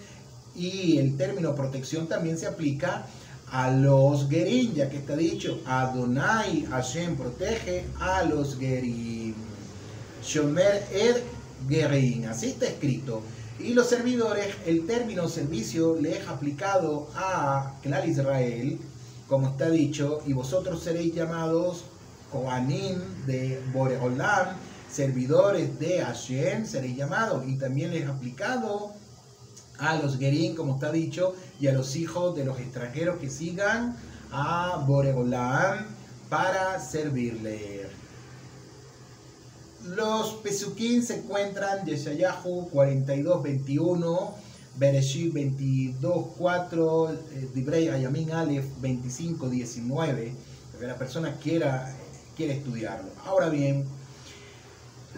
y 0.56 0.96
el 0.96 1.18
término 1.18 1.54
protección 1.54 2.06
también 2.06 2.38
se 2.38 2.46
aplica 2.46 3.04
a 3.52 3.70
los 3.70 4.30
Gerim, 4.30 4.72
ya 4.72 4.88
que 4.88 4.96
está 4.96 5.14
dicho, 5.16 5.60
Adonai, 5.66 6.64
Hashem 6.70 7.14
protege 7.18 7.84
a 8.00 8.22
los 8.22 8.56
Gerim. 8.56 9.34
Shomer 10.24 10.86
Ed 10.90 11.16
Gerim, 11.68 12.24
así 12.28 12.46
está 12.46 12.66
escrito. 12.66 13.22
Y 13.58 13.74
los 13.74 13.88
servidores, 13.88 14.48
el 14.66 14.86
término 14.86 15.28
servicio 15.28 15.96
le 16.00 16.18
es 16.18 16.26
aplicado 16.26 17.08
a 17.14 17.74
Clal 17.82 18.08
Israel, 18.08 18.78
como 19.28 19.48
está 19.48 19.70
dicho, 19.70 20.22
y 20.26 20.32
vosotros 20.32 20.82
seréis 20.82 21.14
llamados 21.14 21.84
Kohanim 22.32 22.98
de 23.26 23.62
Boreolam, 23.72 24.56
servidores 24.90 25.78
de 25.78 26.00
Hashem, 26.00 26.66
seréis 26.66 26.96
llamados. 26.96 27.46
Y 27.46 27.56
también 27.56 27.92
les 27.92 28.08
aplicado 28.08 28.92
a 29.78 29.96
los 29.98 30.18
Gerim, 30.18 30.54
como 30.54 30.74
está 30.74 30.90
dicho, 30.90 31.34
y 31.60 31.68
a 31.68 31.72
los 31.72 31.94
hijos 31.96 32.34
de 32.34 32.44
los 32.44 32.58
extranjeros 32.58 33.18
que 33.18 33.30
sigan 33.30 33.96
a 34.32 34.84
Boreolam 34.86 35.86
para 36.28 36.80
servirle. 36.80 38.03
Los 39.84 40.34
Pesukim 40.42 41.02
se 41.02 41.16
encuentran 41.18 41.84
Yeshayahu 41.84 42.70
42-21, 42.70 44.30
Bereshit 44.76 45.32
22-4, 45.34 47.18
Dibrei 47.52 47.88
Ayamin 47.88 48.32
Aleph 48.32 48.64
25-19, 48.80 50.32
que 50.80 50.86
la 50.86 50.96
persona 50.96 51.36
quiera 51.36 51.94
quiere 52.36 52.54
estudiarlo. 52.54 53.10
Ahora 53.26 53.48
bien, 53.48 53.84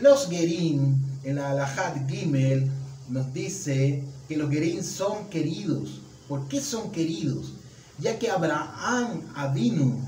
los 0.00 0.28
Gerim 0.28 1.00
en 1.24 1.36
la 1.36 1.50
Alajat 1.50 2.08
Gimel 2.08 2.70
nos 3.08 3.32
dice 3.32 4.02
que 4.28 4.36
los 4.36 4.50
Gerim 4.50 4.82
son 4.82 5.28
queridos. 5.30 6.00
¿Por 6.28 6.48
qué 6.48 6.60
son 6.60 6.90
queridos? 6.90 7.54
Ya 7.98 8.18
que 8.18 8.30
Abraham 8.30 9.22
Avinu, 9.34 9.98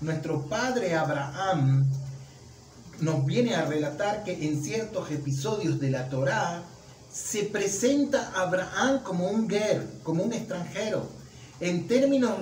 nuestro 0.00 0.42
padre 0.46 0.94
Abraham, 0.94 1.88
nos 3.00 3.24
viene 3.24 3.54
a 3.54 3.64
relatar 3.64 4.24
que 4.24 4.32
en 4.46 4.62
ciertos 4.62 5.10
episodios 5.10 5.80
de 5.80 5.90
la 5.90 6.08
Torá 6.08 6.62
se 7.12 7.44
presenta 7.44 8.30
a 8.34 8.42
Abraham 8.42 9.02
como 9.02 9.28
un 9.28 9.48
ger, 9.48 9.86
como 10.02 10.22
un 10.22 10.32
extranjero. 10.32 11.08
En 11.60 11.88
términos 11.88 12.32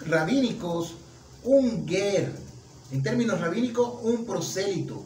rabínicos, 0.00 0.94
un 1.42 1.86
ger 1.86 2.46
en 2.92 3.02
términos 3.02 3.40
rabínicos, 3.40 4.00
un 4.02 4.24
prosélito. 4.24 5.04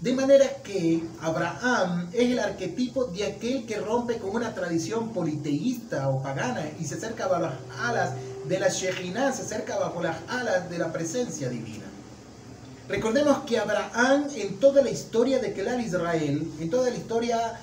De 0.00 0.12
manera 0.12 0.62
que 0.64 1.04
Abraham 1.20 2.08
es 2.12 2.32
el 2.32 2.38
arquetipo 2.40 3.04
de 3.04 3.24
aquel 3.24 3.64
que 3.66 3.76
rompe 3.76 4.18
con 4.18 4.30
una 4.30 4.52
tradición 4.52 5.12
politeísta 5.12 6.08
o 6.08 6.20
pagana 6.20 6.68
y 6.80 6.84
se 6.84 6.96
acerca 6.96 7.28
bajo 7.28 7.42
las 7.42 7.54
alas 7.80 8.14
de 8.48 8.58
la 8.58 8.68
Shejinah, 8.68 9.32
se 9.32 9.42
acerca 9.42 9.78
bajo 9.78 10.02
las 10.02 10.16
alas 10.28 10.68
de 10.68 10.78
la 10.78 10.92
presencia 10.92 11.48
divina. 11.48 11.91
Recordemos 12.88 13.38
que 13.46 13.58
Abraham 13.58 14.26
en 14.36 14.58
toda 14.58 14.82
la 14.82 14.90
historia 14.90 15.38
de 15.38 15.52
Kelal 15.52 15.80
Israel, 15.80 16.46
en 16.60 16.70
toda 16.70 16.90
la 16.90 16.96
historia 16.96 17.60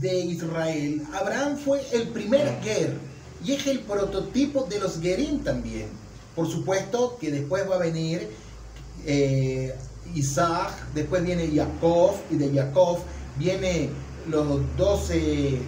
de 0.00 0.20
Israel, 0.20 1.02
Abraham 1.12 1.56
fue 1.56 1.84
el 1.92 2.08
primer 2.08 2.60
Ger 2.62 2.96
y 3.44 3.52
es 3.52 3.66
el 3.66 3.80
prototipo 3.80 4.64
de 4.64 4.78
los 4.78 5.00
Gerim 5.00 5.40
también. 5.40 5.88
Por 6.34 6.50
supuesto 6.50 7.18
que 7.20 7.30
después 7.30 7.68
va 7.68 7.76
a 7.76 7.78
venir 7.78 8.28
eh, 9.04 9.74
Isaac, 10.14 10.72
después 10.94 11.24
viene 11.24 11.50
Jacob, 11.54 12.12
y 12.30 12.36
de 12.36 12.52
Jacob 12.52 12.98
viene 13.38 13.90
los 14.28 14.60
doce, 14.76 15.58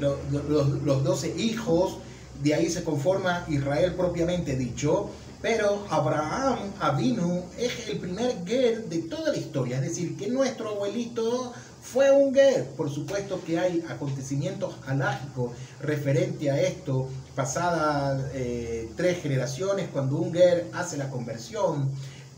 los, 0.00 1.04
doce 1.04 1.34
hijos, 1.36 1.98
de 2.42 2.54
ahí 2.54 2.70
se 2.70 2.84
conforma 2.84 3.44
Israel 3.48 3.94
propiamente 3.94 4.56
dicho, 4.56 5.10
pero 5.44 5.84
Abraham 5.90 6.72
Avinu 6.80 7.44
es 7.58 7.90
el 7.90 7.98
primer 7.98 8.46
Ger 8.46 8.88
de 8.88 9.00
toda 9.00 9.30
la 9.30 9.36
historia, 9.36 9.76
es 9.76 9.82
decir, 9.82 10.16
que 10.16 10.28
nuestro 10.28 10.70
abuelito 10.70 11.52
fue 11.82 12.10
un 12.10 12.32
Ger. 12.32 12.64
Por 12.70 12.90
supuesto 12.90 13.44
que 13.44 13.58
hay 13.58 13.84
acontecimientos 13.90 14.74
alágicos 14.86 15.52
referente 15.82 16.50
a 16.50 16.58
esto, 16.58 17.10
pasadas 17.36 18.24
eh, 18.32 18.88
tres 18.96 19.20
generaciones, 19.20 19.90
cuando 19.92 20.16
un 20.16 20.32
Ger 20.32 20.66
hace 20.72 20.96
la 20.96 21.10
conversión, 21.10 21.90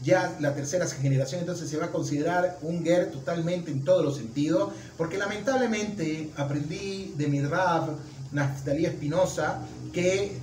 ya 0.03 0.37
la 0.41 0.53
tercera 0.53 0.85
generación 0.89 1.43
entonces 1.43 1.71
se 1.71 1.77
va 1.77 1.85
a 1.85 1.93
considerar 1.93 2.59
un 2.63 2.83
Ger 2.83 3.13
totalmente 3.13 3.71
en 3.71 3.85
todos 3.85 4.05
los 4.05 4.17
sentidos, 4.17 4.73
porque 4.97 5.17
lamentablemente 5.17 6.31
aprendí 6.37 7.15
de 7.17 7.29
mi 7.29 7.41
rab, 7.41 7.87
Naftali 8.33 8.85
Espinosa, 8.85 9.61
que 9.93 10.37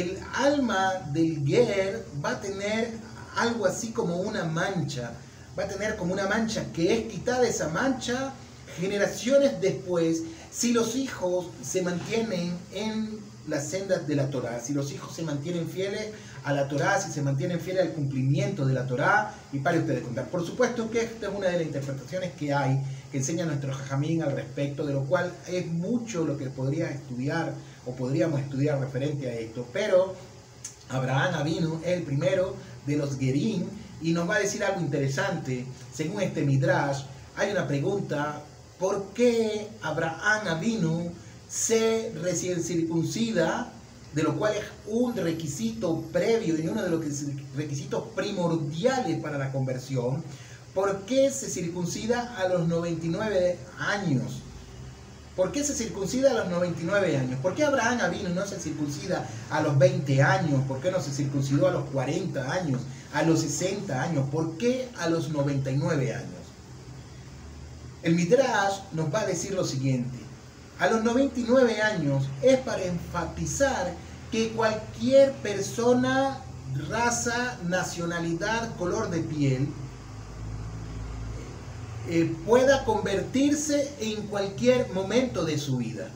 el 0.00 0.18
alma 0.34 0.92
del 1.12 1.42
Ger 1.46 2.06
va 2.24 2.32
a 2.32 2.40
tener 2.40 2.92
algo 3.36 3.66
así 3.66 3.92
como 3.92 4.16
una 4.16 4.44
mancha, 4.44 5.12
va 5.58 5.64
a 5.64 5.68
tener 5.68 5.96
como 5.96 6.12
una 6.12 6.26
mancha 6.26 6.64
que 6.74 6.92
es 6.92 7.12
quitada 7.12 7.46
esa 7.46 7.68
mancha 7.68 8.32
generaciones 8.78 9.60
después 9.60 10.22
si 10.50 10.72
los 10.72 10.96
hijos 10.96 11.46
se 11.62 11.82
mantienen 11.82 12.56
en 12.72 13.18
las 13.48 13.68
sendas 13.68 14.06
de 14.06 14.16
la 14.16 14.28
Torah, 14.28 14.60
si 14.60 14.74
los 14.74 14.92
hijos 14.92 15.14
se 15.14 15.22
mantienen 15.22 15.68
fieles 15.68 16.08
a 16.46 16.52
la 16.52 16.68
Torá, 16.68 17.00
si 17.00 17.10
se 17.10 17.22
mantienen 17.22 17.58
fieles 17.58 17.82
al 17.82 17.92
cumplimiento 17.92 18.64
de 18.64 18.72
la 18.72 18.86
Torá, 18.86 19.34
y 19.52 19.58
para 19.58 19.78
ustedes 19.78 20.02
contar. 20.02 20.26
Por 20.26 20.46
supuesto 20.46 20.88
que 20.88 21.00
esta 21.00 21.26
es 21.26 21.34
una 21.34 21.48
de 21.48 21.54
las 21.54 21.66
interpretaciones 21.66 22.34
que 22.34 22.54
hay, 22.54 22.80
que 23.10 23.18
enseña 23.18 23.44
nuestro 23.44 23.74
Jajamín 23.74 24.22
al 24.22 24.30
respecto, 24.30 24.86
de 24.86 24.92
lo 24.92 25.04
cual 25.06 25.32
es 25.48 25.66
mucho 25.66 26.24
lo 26.24 26.38
que 26.38 26.46
podría 26.46 26.88
estudiar 26.88 27.52
o 27.84 27.96
podríamos 27.96 28.38
estudiar 28.38 28.78
referente 28.78 29.28
a 29.28 29.34
esto, 29.34 29.66
pero 29.72 30.14
Abraham 30.88 31.34
Avinu 31.34 31.80
es 31.84 31.98
el 31.98 32.04
primero 32.04 32.54
de 32.86 32.96
los 32.96 33.18
Gerim 33.18 33.64
y 34.00 34.12
nos 34.12 34.30
va 34.30 34.36
a 34.36 34.38
decir 34.38 34.62
algo 34.62 34.80
interesante. 34.80 35.66
Según 35.92 36.22
este 36.22 36.44
Midrash, 36.44 37.02
hay 37.36 37.50
una 37.50 37.66
pregunta, 37.66 38.40
¿por 38.78 39.06
qué 39.14 39.66
Abraham 39.82 40.46
Avinu 40.46 41.10
se 41.48 42.12
recién 42.22 42.62
circuncida 42.62 43.72
de 44.14 44.22
lo 44.22 44.36
cual 44.36 44.54
es 44.54 44.64
un 44.86 45.14
requisito 45.14 46.02
previo 46.12 46.58
y 46.58 46.66
uno 46.68 46.82
de 46.82 46.90
los 46.90 47.00
requisitos 47.56 48.04
primordiales 48.14 49.20
para 49.20 49.38
la 49.38 49.52
conversión, 49.52 50.24
¿por 50.74 51.00
qué 51.00 51.30
se 51.30 51.50
circuncida 51.50 52.34
a 52.36 52.48
los 52.48 52.66
99 52.66 53.58
años? 53.78 54.42
¿Por 55.36 55.52
qué 55.52 55.62
se 55.62 55.74
circuncida 55.74 56.30
a 56.30 56.34
los 56.34 56.48
99 56.48 57.18
años? 57.18 57.38
¿Por 57.40 57.54
qué 57.54 57.64
Abraham 57.64 58.10
vino 58.10 58.30
y 58.30 58.32
no 58.32 58.46
se 58.46 58.58
circuncida 58.58 59.28
a 59.50 59.60
los 59.60 59.76
20 59.76 60.22
años? 60.22 60.62
¿Por 60.66 60.80
qué 60.80 60.90
no 60.90 60.98
se 60.98 61.10
circuncidó 61.10 61.68
a 61.68 61.72
los 61.72 61.84
40 61.90 62.50
años? 62.50 62.80
¿A 63.12 63.22
los 63.22 63.40
60 63.40 64.02
años? 64.02 64.30
¿Por 64.30 64.56
qué 64.56 64.88
a 64.98 65.10
los 65.10 65.28
99 65.28 66.14
años? 66.14 66.30
El 68.02 68.14
Midrash 68.14 68.78
nos 68.92 69.12
va 69.12 69.20
a 69.20 69.26
decir 69.26 69.52
lo 69.52 69.64
siguiente. 69.64 70.16
A 70.78 70.88
los 70.88 71.02
99 71.02 71.80
años 71.80 72.28
es 72.42 72.58
para 72.58 72.84
enfatizar 72.84 73.94
que 74.30 74.50
cualquier 74.50 75.32
persona, 75.34 76.38
raza, 76.90 77.58
nacionalidad, 77.64 78.76
color 78.76 79.08
de 79.08 79.20
piel, 79.20 79.68
eh, 82.08 82.36
pueda 82.44 82.84
convertirse 82.84 83.90
en 84.00 84.26
cualquier 84.26 84.92
momento 84.92 85.44
de 85.44 85.58
su 85.58 85.78
vida. 85.78 86.10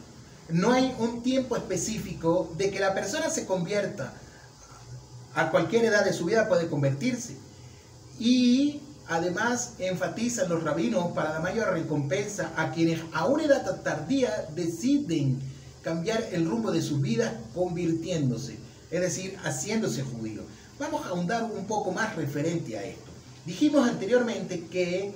No 0.51 0.73
hay 0.73 0.95
un 0.99 1.23
tiempo 1.23 1.57
específico 1.57 2.53
de 2.59 2.71
que 2.71 2.81
la 2.81 2.93
persona 2.93 3.31
se 3.31 3.47
convierta. 3.47 4.13
A 5.35 5.51
cualquier 5.51 5.85
edad 5.87 6.05
de 6.05 6.13
su 6.13 6.27
vida 6.27 6.49
puede 6.49 6.69
convertirse. 6.69 7.37
Y 8.19 8.81
además 9.09 9.75
enfatizan 9.79 10.49
los 10.49 10.63
rabinos 10.63 11.13
para 11.13 11.35
la 11.35 11.41
mayor 11.41 11.73
recompensa 11.73 12.53
a 12.57 12.71
quienes 12.71 13.01
a 13.13 13.27
una 13.27 13.45
edad 13.45 13.81
tardía 13.83 14.49
deciden 14.55 15.41
cambiar 15.83 16.29
el 16.33 16.49
rumbo 16.49 16.71
de 16.71 16.83
su 16.83 17.01
vida 17.01 17.41
convirtiéndose, 17.55 18.59
es 18.91 19.01
decir, 19.01 19.37
haciéndose 19.43 20.03
judío. 20.03 20.43
Vamos 20.79 21.05
a 21.05 21.11
ahondar 21.11 21.45
un 21.45 21.67
poco 21.67 21.93
más 21.93 22.17
referente 22.17 22.79
a 22.79 22.85
esto. 22.85 23.11
Dijimos 23.45 23.89
anteriormente 23.89 24.67
que 24.71 25.13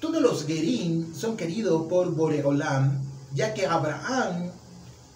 todos 0.00 0.20
los 0.20 0.46
Gerim 0.46 1.14
son 1.14 1.36
queridos 1.36 1.88
por 1.88 2.14
Boregolam, 2.14 3.00
ya 3.34 3.54
que 3.54 3.66
Abraham, 3.66 4.50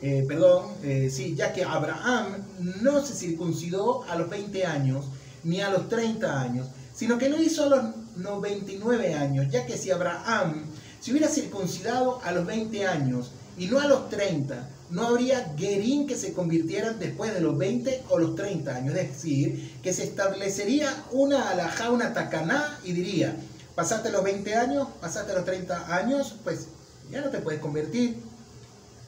eh, 0.01 0.25
perdón, 0.27 0.67
eh, 0.83 1.11
sí, 1.13 1.35
ya 1.35 1.53
que 1.53 1.65
Abraham 1.65 2.37
no 2.81 3.05
se 3.05 3.15
circuncidó 3.15 4.05
a 4.05 4.17
los 4.17 4.31
20 4.31 4.65
años 4.65 5.05
ni 5.45 5.61
a 5.61 5.71
los 5.71 5.89
30 5.89 6.41
años, 6.41 6.67
sino 7.01 7.17
que 7.17 7.31
lo 7.31 7.43
hizo 7.43 7.63
a 7.65 7.69
los 7.71 7.85
99 8.17 9.15
años, 9.15 9.47
ya 9.51 9.65
que 9.65 9.79
si 9.79 9.91
Abraham 9.91 10.67
se 11.01 11.13
hubiera 11.13 11.29
circuncidado 11.29 12.21
a 12.23 12.31
los 12.31 12.45
20 12.45 12.87
años 12.87 13.31
y 13.57 13.69
no 13.69 13.81
a 13.81 13.87
los 13.87 14.11
30, 14.11 14.69
no 14.91 15.07
habría 15.07 15.55
Gerín 15.57 16.07
que 16.07 16.15
se 16.15 16.35
convirtieran 16.35 16.99
después 16.99 17.33
de 17.33 17.41
los 17.41 17.57
20 17.57 18.03
o 18.11 18.19
los 18.19 18.35
30 18.35 18.77
años. 18.77 18.95
Es 18.95 19.15
decir, 19.15 19.79
que 19.83 19.95
se 19.95 20.05
establecería 20.05 20.95
una 21.11 21.49
alajá, 21.49 21.91
una 21.91 22.13
tacaná 22.13 22.79
y 22.85 22.93
diría, 22.93 23.35
pasaste 23.75 24.11
los 24.11 24.23
20 24.23 24.55
años, 24.57 24.89
pasaste 25.01 25.33
los 25.33 25.47
30 25.47 25.97
años, 25.97 26.35
pues 26.45 26.67
ya 27.11 27.23
no 27.23 27.31
te 27.31 27.39
puedes 27.39 27.63
convertir. 27.63 28.19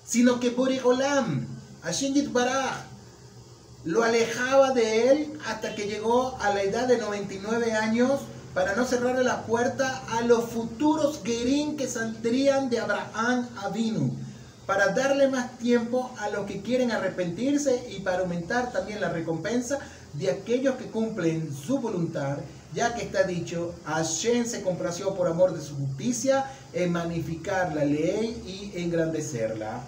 Sino 0.02 0.40
que 0.40 0.48
Boregolam, 0.48 1.46
Ashingit 1.82 2.32
Baraj, 2.32 2.86
lo 3.84 4.04
alejaba 4.04 4.72
de 4.72 5.10
él 5.10 5.38
hasta 5.46 5.74
que 5.74 5.86
llegó 5.86 6.36
a 6.40 6.54
la 6.54 6.62
edad 6.62 6.86
de 6.86 6.98
99 6.98 7.72
años 7.72 8.20
para 8.54 8.76
no 8.76 8.84
cerrarle 8.84 9.24
la 9.24 9.44
puerta 9.44 10.02
a 10.10 10.22
los 10.22 10.44
futuros 10.50 11.20
Gerín 11.24 11.76
que 11.76 11.88
saldrían 11.88 12.70
de 12.70 12.78
Abraham 12.78 13.48
Avinu 13.56 14.14
para 14.66 14.88
darle 14.88 15.28
más 15.28 15.58
tiempo 15.58 16.14
a 16.18 16.30
los 16.30 16.46
que 16.46 16.62
quieren 16.62 16.92
arrepentirse 16.92 17.88
y 17.90 18.00
para 18.00 18.20
aumentar 18.20 18.72
también 18.72 19.00
la 19.00 19.08
recompensa 19.08 19.78
de 20.12 20.30
aquellos 20.30 20.76
que 20.76 20.86
cumplen 20.86 21.52
su 21.52 21.78
voluntad, 21.78 22.38
ya 22.72 22.94
que 22.94 23.02
está 23.02 23.24
dicho, 23.24 23.74
Hashem 23.86 24.46
se 24.46 24.62
complació 24.62 25.14
por 25.14 25.26
amor 25.26 25.52
de 25.54 25.60
su 25.60 25.74
justicia 25.74 26.46
en 26.72 26.92
magnificar 26.92 27.74
la 27.74 27.84
ley 27.84 28.42
y 28.46 28.80
engrandecerla. 28.80 29.82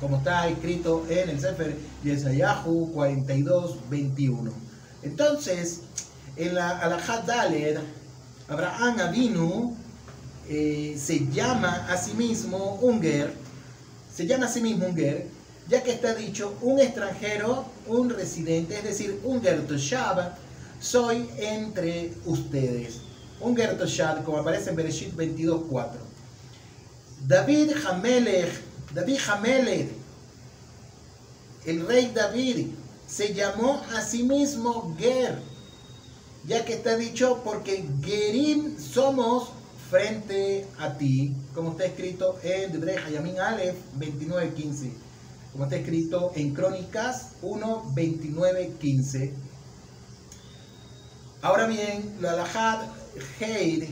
Como 0.00 0.18
está 0.18 0.48
escrito 0.48 1.06
en 1.08 1.30
el 1.30 1.40
Sefer 1.40 1.76
Yesayahu 2.04 2.92
42, 2.92 3.88
21. 3.88 4.52
Entonces, 5.02 5.80
en 6.36 6.54
la 6.54 6.78
Alajat 6.78 7.26
Daled, 7.26 7.78
Abraham 8.48 9.00
Avinu 9.00 9.76
eh, 10.48 10.96
se 10.98 11.26
llama 11.30 11.86
a 11.90 11.96
sí 11.96 12.14
mismo 12.14 12.78
Unger, 12.82 13.32
se 14.14 14.26
llama 14.26 14.46
a 14.46 14.48
sí 14.48 14.60
mismo 14.60 14.86
un 14.86 14.94
ger, 14.94 15.26
ya 15.68 15.82
que 15.82 15.92
está 15.92 16.14
dicho 16.14 16.56
un 16.62 16.78
extranjero, 16.78 17.64
un 17.86 18.10
residente, 18.10 18.76
es 18.76 18.84
decir, 18.84 19.20
un 19.24 19.42
gertoshab, 19.42 20.34
soy 20.78 21.28
entre 21.38 22.12
ustedes. 22.24 23.00
Un 23.40 23.56
gertoshab, 23.56 24.24
como 24.24 24.38
aparece 24.38 24.70
en 24.70 24.76
Bereshit 24.76 25.14
22.4. 25.16 25.90
David 27.26 27.72
Hamelech, 27.84 28.52
David 28.94 29.18
Hamelech, 29.28 29.88
el 31.66 31.86
rey 31.86 32.12
David, 32.14 32.68
se 33.06 33.34
llamó 33.34 33.82
a 33.94 34.00
sí 34.00 34.22
mismo 34.22 34.94
Ger, 34.98 35.38
ya 36.46 36.64
que 36.64 36.74
está 36.74 36.96
dicho 36.96 37.42
porque 37.44 37.84
Gerim 38.02 38.78
somos 38.78 39.50
frente 39.90 40.66
a 40.78 40.94
ti, 40.94 41.34
como 41.54 41.72
está 41.72 41.84
escrito 41.84 42.38
en 42.42 42.72
Debre 42.72 42.98
Hayamin 42.98 43.38
Aleph 43.38 43.76
29.15, 43.98 44.92
como 45.52 45.64
está 45.64 45.76
escrito 45.76 46.32
en 46.34 46.54
Crónicas 46.54 47.32
1.29.15. 47.42 49.32
Ahora 51.42 51.66
bien, 51.66 52.16
la 52.20 52.32
Alajad 52.32 52.88
Heid 53.40 53.84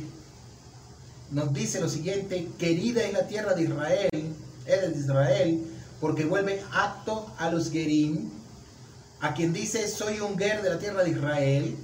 nos 1.30 1.52
dice 1.52 1.80
lo 1.80 1.88
siguiente, 1.88 2.48
querida 2.58 3.02
es 3.02 3.12
la 3.12 3.26
tierra 3.26 3.54
de 3.54 3.62
Israel, 3.62 4.34
es 4.66 4.94
de 4.94 4.98
Israel, 4.98 5.62
porque 6.00 6.24
vuelve 6.24 6.62
apto 6.72 7.32
a 7.38 7.50
los 7.50 7.70
Gerim, 7.70 8.30
a 9.20 9.34
quien 9.34 9.52
dice 9.52 9.88
soy 9.88 10.20
un 10.20 10.36
Ger 10.36 10.62
de 10.62 10.70
la 10.70 10.78
tierra 10.78 11.02
de 11.02 11.10
Israel, 11.10 11.76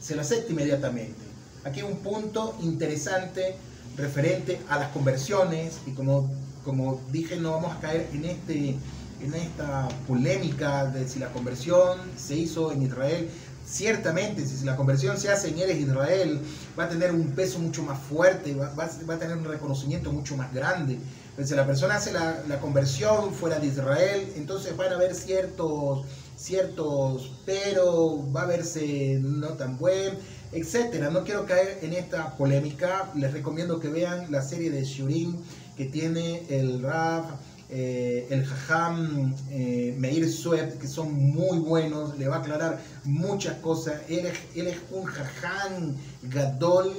se 0.00 0.14
lo 0.14 0.22
acepta 0.22 0.52
inmediatamente. 0.52 1.20
Aquí 1.64 1.82
un 1.82 1.96
punto 1.98 2.56
interesante 2.60 3.54
referente 3.96 4.60
a 4.68 4.78
las 4.78 4.88
conversiones 4.88 5.78
y 5.86 5.92
como, 5.92 6.30
como 6.64 7.00
dije 7.12 7.36
no 7.36 7.52
vamos 7.52 7.76
a 7.76 7.80
caer 7.80 8.08
en, 8.12 8.24
este, 8.24 8.76
en 9.22 9.34
esta 9.34 9.88
polémica 10.06 10.86
de 10.86 11.08
si 11.08 11.18
la 11.18 11.28
conversión 11.28 11.98
se 12.16 12.36
hizo 12.36 12.72
en 12.72 12.82
Israel. 12.82 13.28
Ciertamente, 13.64 14.44
si 14.44 14.64
la 14.64 14.76
conversión 14.76 15.16
se 15.18 15.30
hace 15.30 15.48
en 15.48 15.60
Eres 15.60 15.78
Israel, 15.78 16.40
va 16.78 16.84
a 16.84 16.88
tener 16.88 17.12
un 17.12 17.30
peso 17.30 17.60
mucho 17.60 17.84
más 17.84 17.98
fuerte, 17.98 18.54
va, 18.54 18.74
va, 18.74 19.14
a 19.14 19.18
tener 19.18 19.36
un 19.36 19.44
reconocimiento 19.44 20.12
mucho 20.12 20.36
más 20.36 20.52
grande. 20.52 20.98
Si 21.42 21.54
la 21.54 21.66
persona 21.66 21.96
hace 21.96 22.12
la, 22.12 22.42
la 22.46 22.60
conversión 22.60 23.32
fuera 23.32 23.58
de 23.58 23.68
Israel, 23.68 24.32
entonces 24.36 24.76
van 24.76 24.92
a 24.92 24.96
haber 24.96 25.14
ciertos, 25.14 26.06
ciertos, 26.36 27.32
pero 27.46 28.30
va 28.32 28.42
a 28.42 28.46
verse 28.46 29.18
no 29.20 29.48
tan 29.54 29.78
buen 29.78 30.18
etcétera. 30.52 31.10
No 31.10 31.24
quiero 31.24 31.46
caer 31.46 31.78
en 31.82 31.94
esta 31.94 32.36
polémica. 32.36 33.10
Les 33.14 33.32
recomiendo 33.32 33.80
que 33.80 33.88
vean 33.88 34.30
la 34.30 34.42
serie 34.42 34.70
de 34.70 34.84
Shurim 34.84 35.36
que 35.76 35.86
tiene 35.86 36.44
el 36.50 36.82
Raf, 36.82 37.24
eh, 37.70 38.26
el 38.30 38.44
Jajam 38.44 39.34
eh, 39.50 39.94
Meir 39.98 40.30
Sueb, 40.30 40.78
que 40.78 40.86
son 40.86 41.12
muy 41.14 41.58
buenos. 41.58 42.18
Le 42.18 42.28
va 42.28 42.36
a 42.36 42.38
aclarar 42.40 42.80
muchas 43.04 43.56
cosas. 43.58 44.02
Él 44.08 44.26
es, 44.26 44.76
un 44.90 45.04
Jajam 45.04 45.96
Gadol 46.24 46.92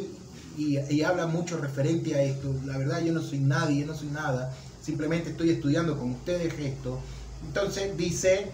y, 0.58 0.78
y, 0.94 1.02
habla 1.04 1.28
mucho 1.28 1.58
referente 1.58 2.16
a 2.16 2.24
esto. 2.24 2.54
La 2.66 2.78
verdad, 2.78 3.02
yo 3.02 3.14
no 3.14 3.22
soy 3.22 3.40
nadie, 3.40 3.82
yo 3.82 3.88
no 3.88 3.96
soy 3.96 4.10
nada. 4.10 4.54
Simplemente 4.82 5.32
estoy 5.32 5.50
estudiando 5.50 5.98
con 5.98 6.12
ustedes 6.12 6.54
esto. 6.60 7.00
Entonces 7.46 7.96
dice, 7.98 8.48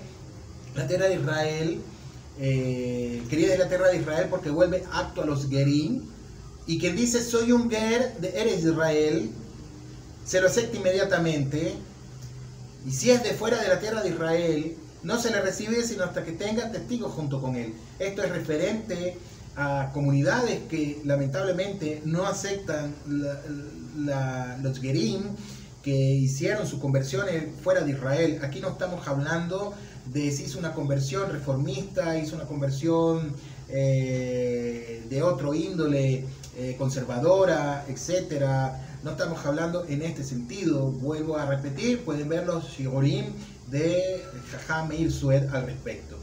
la 0.76 0.88
tierra 0.88 1.08
de 1.08 1.16
Israel 1.16 1.82
eh, 2.42 3.22
querida 3.30 3.54
es 3.54 3.60
la 3.60 3.68
tierra 3.68 3.90
de 3.90 3.98
Israel 3.98 4.28
porque 4.30 4.50
vuelve 4.50 4.84
acto 4.92 5.22
a 5.22 5.26
los 5.26 5.50
Gerim. 5.50 6.04
Y 6.68 6.80
quien 6.80 6.96
dice 6.96 7.22
soy 7.24 7.52
un 7.52 7.70
Ger 7.70 8.18
de 8.20 8.30
Eres 8.40 8.64
Israel, 8.64 9.30
se 10.26 10.40
lo 10.40 10.48
acepta 10.48 10.78
inmediatamente. 10.78 11.74
Y 12.88 12.92
si 12.92 13.12
es 13.12 13.24
de 13.24 13.32
fuera 13.32 13.62
de 13.62 13.68
la 13.68 13.80
tierra 13.80 14.02
de 14.02 14.10
Israel, 14.10 14.78
no 15.04 15.20
se 15.20 15.32
le 15.32 15.42
recibe 15.42 15.84
sino 15.84 16.04
hasta 16.04 16.24
que 16.24 16.32
tenga 16.32 16.72
testigos 16.72 17.12
junto 17.14 17.42
con 17.42 17.56
él. 17.56 17.74
Esto 17.98 18.24
es 18.24 18.32
referente 18.32 19.18
a 19.60 19.92
comunidades 19.92 20.62
que 20.70 21.02
lamentablemente 21.04 22.02
no 22.06 22.26
aceptan 22.26 22.96
los 24.62 24.80
Gerim 24.80 25.24
que 25.84 25.92
hicieron 25.92 26.66
su 26.66 26.80
conversión 26.80 27.26
fuera 27.62 27.82
de 27.82 27.92
Israel. 27.92 28.40
Aquí 28.42 28.62
no 28.62 28.70
estamos 28.70 29.06
hablando 29.06 29.74
de 30.14 30.32
si 30.32 30.44
hizo 30.44 30.60
una 30.60 30.74
conversión 30.74 31.30
reformista, 31.30 32.18
hizo 32.18 32.38
una 32.38 32.46
conversión 32.46 33.36
eh, 33.68 35.04
de 35.10 35.24
otro 35.24 35.54
índole, 35.54 36.24
eh, 36.58 36.76
conservadora, 36.78 37.84
etcétera. 37.90 38.80
No 39.04 39.12
estamos 39.12 39.46
hablando 39.46 39.86
en 39.90 40.04
este 40.04 40.24
sentido. 40.24 40.86
Vuelvo 40.90 41.36
a 41.36 41.46
repetir, 41.46 42.06
pueden 42.06 42.30
ver 42.30 42.46
los 42.46 42.70
shigorim 42.70 43.26
de 43.70 44.24
Jajam 44.52 44.88
Meir 44.88 45.12
Sued 45.12 45.54
al 45.54 45.66
respecto. 45.66 46.16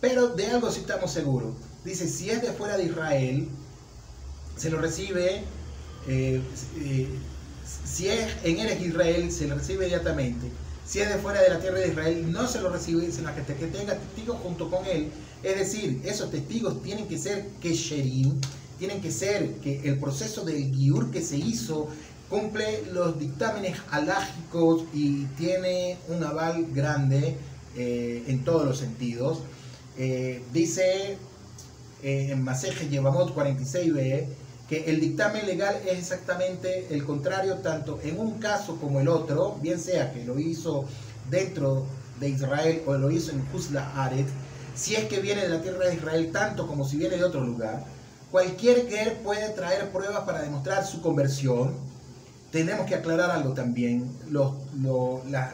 Pero 0.00 0.28
de 0.28 0.46
algo 0.46 0.70
sí 0.70 0.80
estamos 0.80 1.10
seguros. 1.10 1.67
Dice, 1.84 2.08
si 2.08 2.30
es 2.30 2.42
de 2.42 2.52
fuera 2.52 2.76
de 2.76 2.84
Israel, 2.84 3.48
se 4.56 4.70
lo 4.70 4.80
recibe, 4.80 5.42
eh, 6.06 6.40
si 7.84 8.08
es 8.08 8.28
en 8.44 8.58
Eres 8.58 8.80
Israel, 8.80 9.30
se 9.30 9.46
lo 9.46 9.54
recibe 9.56 9.86
inmediatamente. 9.86 10.48
Si 10.86 11.00
es 11.00 11.08
de 11.08 11.18
fuera 11.18 11.42
de 11.42 11.50
la 11.50 11.60
tierra 11.60 11.78
de 11.78 11.88
Israel, 11.88 12.32
no 12.32 12.48
se 12.48 12.60
lo 12.60 12.70
recibe, 12.70 13.12
sino 13.12 13.34
que 13.34 13.42
tenga 13.42 13.94
testigos 13.94 14.38
junto 14.42 14.70
con 14.70 14.86
él. 14.86 15.10
Es 15.42 15.58
decir, 15.58 16.00
esos 16.04 16.30
testigos 16.30 16.82
tienen 16.82 17.06
que 17.06 17.18
ser 17.18 17.46
kesherim, 17.60 18.40
tienen 18.78 19.00
que 19.02 19.10
ser 19.10 19.52
que 19.56 19.80
el 19.86 19.98
proceso 19.98 20.44
del 20.44 20.74
giur 20.74 21.10
que 21.10 21.20
se 21.20 21.36
hizo 21.36 21.88
cumple 22.30 22.84
los 22.92 23.18
dictámenes 23.18 23.78
alágicos 23.90 24.84
y 24.94 25.24
tiene 25.36 25.98
un 26.08 26.24
aval 26.24 26.66
grande 26.72 27.36
eh, 27.76 28.24
en 28.26 28.44
todos 28.44 28.64
los 28.66 28.78
sentidos. 28.78 29.40
Eh, 29.98 30.42
dice 30.52 31.18
eh, 32.02 32.28
en 32.30 32.42
Maseje 32.42 32.88
Yevamot 32.88 33.34
46b 33.34 34.26
que 34.68 34.84
el 34.90 35.00
dictamen 35.00 35.46
legal 35.46 35.76
es 35.86 35.98
exactamente 35.98 36.88
el 36.90 37.04
contrario, 37.04 37.56
tanto 37.56 37.98
en 38.02 38.18
un 38.20 38.38
caso 38.38 38.76
como 38.76 39.00
el 39.00 39.08
otro, 39.08 39.56
bien 39.62 39.80
sea 39.80 40.12
que 40.12 40.24
lo 40.24 40.38
hizo 40.38 40.84
dentro 41.30 41.86
de 42.20 42.28
Israel 42.28 42.82
o 42.86 42.94
lo 42.94 43.10
hizo 43.10 43.30
en 43.30 43.42
Husla 43.52 43.90
Aret, 43.96 44.26
si 44.74 44.94
es 44.94 45.04
que 45.04 45.20
viene 45.20 45.42
de 45.42 45.48
la 45.48 45.62
tierra 45.62 45.86
de 45.86 45.94
Israel 45.94 46.30
tanto 46.32 46.66
como 46.66 46.84
si 46.84 46.98
viene 46.98 47.16
de 47.16 47.24
otro 47.24 47.40
lugar, 47.40 47.84
cualquier 48.30 48.88
ger 48.88 49.16
puede 49.22 49.48
traer 49.50 49.90
pruebas 49.90 50.20
para 50.20 50.42
demostrar 50.42 50.86
su 50.86 51.00
conversión. 51.00 51.74
Tenemos 52.52 52.86
que 52.86 52.94
aclarar 52.94 53.30
algo 53.30 53.52
también, 53.54 54.10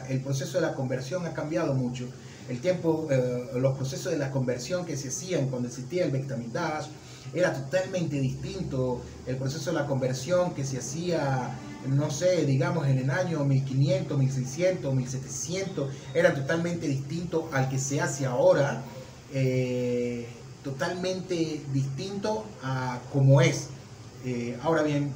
el 0.09 0.21
proceso 0.21 0.59
de 0.59 0.61
la 0.61 0.73
conversión 0.73 1.25
ha 1.25 1.33
cambiado 1.33 1.73
mucho. 1.73 2.07
El 2.49 2.59
tiempo, 2.59 3.07
eh, 3.09 3.49
los 3.55 3.75
procesos 3.75 4.11
de 4.11 4.17
la 4.17 4.29
conversión 4.29 4.85
que 4.85 4.95
se 4.95 5.07
hacían 5.07 5.47
cuando 5.47 5.67
existía 5.67 6.05
el 6.05 6.11
Bektamidash, 6.11 6.87
era 7.33 7.53
totalmente 7.53 8.19
distinto 8.19 9.01
el 9.25 9.35
proceso 9.37 9.71
de 9.71 9.77
la 9.77 9.87
conversión 9.87 10.53
que 10.53 10.63
se 10.63 10.77
hacía, 10.77 11.57
no 11.87 12.11
sé, 12.11 12.45
digamos 12.45 12.87
en 12.87 12.99
el 12.99 13.09
año 13.09 13.43
1500, 13.43 14.17
1600, 14.17 14.93
1700, 14.93 15.89
era 16.13 16.33
totalmente 16.33 16.87
distinto 16.87 17.49
al 17.51 17.67
que 17.67 17.79
se 17.79 17.99
hace 17.99 18.25
ahora, 18.25 18.83
eh, 19.33 20.27
totalmente 20.63 21.61
distinto 21.73 22.45
a 22.63 22.99
como 23.11 23.41
es. 23.41 23.69
Eh, 24.23 24.57
ahora 24.63 24.83
bien, 24.83 25.11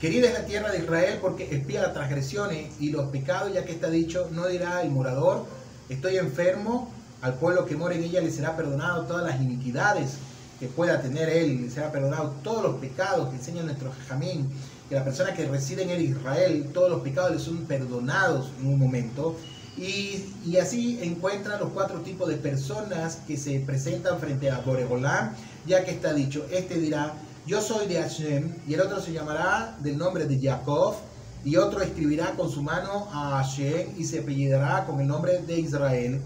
querida 0.00 0.28
es 0.28 0.34
la 0.34 0.44
tierra 0.44 0.70
de 0.70 0.78
Israel 0.78 1.18
porque 1.20 1.54
espía 1.54 1.82
las 1.82 1.94
transgresiones 1.94 2.72
y 2.80 2.90
los 2.90 3.10
pecados, 3.10 3.52
ya 3.52 3.64
que 3.64 3.72
está 3.72 3.88
dicho, 3.88 4.28
no 4.32 4.46
dirá 4.46 4.82
el 4.82 4.90
morador, 4.90 5.46
estoy 5.88 6.16
enfermo, 6.16 6.90
al 7.22 7.34
pueblo 7.34 7.64
que 7.66 7.76
mora 7.76 7.94
en 7.94 8.04
ella 8.04 8.20
le 8.20 8.30
será 8.30 8.56
perdonado 8.56 9.04
todas 9.04 9.24
las 9.24 9.40
iniquidades 9.40 10.16
que 10.60 10.68
pueda 10.68 11.00
tener 11.00 11.28
él, 11.28 11.62
le 11.62 11.70
será 11.70 11.92
perdonado 11.92 12.34
todos 12.42 12.62
los 12.62 12.76
pecados 12.76 13.28
que 13.30 13.36
enseña 13.36 13.62
nuestro 13.62 13.92
Jamín, 14.08 14.48
que 14.88 14.94
la 14.94 15.04
persona 15.04 15.34
que 15.34 15.46
reside 15.46 15.82
en 15.82 16.00
Israel, 16.00 16.70
todos 16.72 16.90
los 16.90 17.00
pecados 17.02 17.32
le 17.32 17.38
son 17.38 17.64
perdonados 17.64 18.50
en 18.60 18.68
un 18.68 18.78
momento. 18.78 19.36
Y, 19.76 20.56
así 20.56 20.98
encuentra 21.02 21.58
los 21.58 21.70
cuatro 21.70 22.00
tipos 22.00 22.28
de 22.28 22.36
personas 22.36 23.18
que 23.26 23.36
se 23.36 23.60
presentan 23.60 24.18
frente 24.18 24.50
a 24.50 24.60
Boregolán, 24.60 25.34
ya 25.66 25.84
que 25.84 25.90
está 25.90 26.14
dicho, 26.14 26.46
este 26.50 26.78
dirá, 26.78 27.12
yo 27.46 27.62
soy 27.62 27.86
de 27.86 28.02
Hashem, 28.02 28.52
y 28.66 28.74
el 28.74 28.80
otro 28.80 29.00
se 29.00 29.12
llamará 29.12 29.76
del 29.80 29.96
nombre 29.96 30.26
de 30.26 30.40
Jacob, 30.40 30.96
y 31.44 31.56
otro 31.56 31.80
escribirá 31.80 32.32
con 32.32 32.50
su 32.50 32.60
mano 32.60 33.08
a 33.12 33.40
Hashem 33.40 33.94
y 33.96 34.02
se 34.02 34.18
apellidará 34.18 34.84
con 34.84 35.00
el 35.00 35.06
nombre 35.06 35.38
de 35.38 35.60
Israel, 35.60 36.20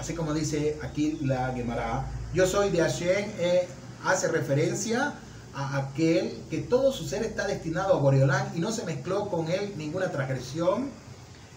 así 0.00 0.14
como 0.14 0.32
dice 0.32 0.78
aquí 0.82 1.18
la 1.20 1.52
Gemara. 1.52 2.06
Yo 2.32 2.46
soy 2.46 2.70
de 2.70 2.80
Hashem, 2.80 3.30
eh, 3.38 3.68
hace 4.04 4.28
referencia 4.28 5.12
a 5.54 5.76
aquel 5.76 6.40
que 6.48 6.58
todo 6.58 6.92
su 6.92 7.04
ser 7.04 7.24
está 7.24 7.46
destinado 7.46 7.92
a 7.92 8.00
Boreolán 8.00 8.50
y 8.56 8.60
no 8.60 8.72
se 8.72 8.86
mezcló 8.86 9.28
con 9.28 9.48
él 9.48 9.74
ninguna 9.76 10.10
transgresión. 10.10 10.88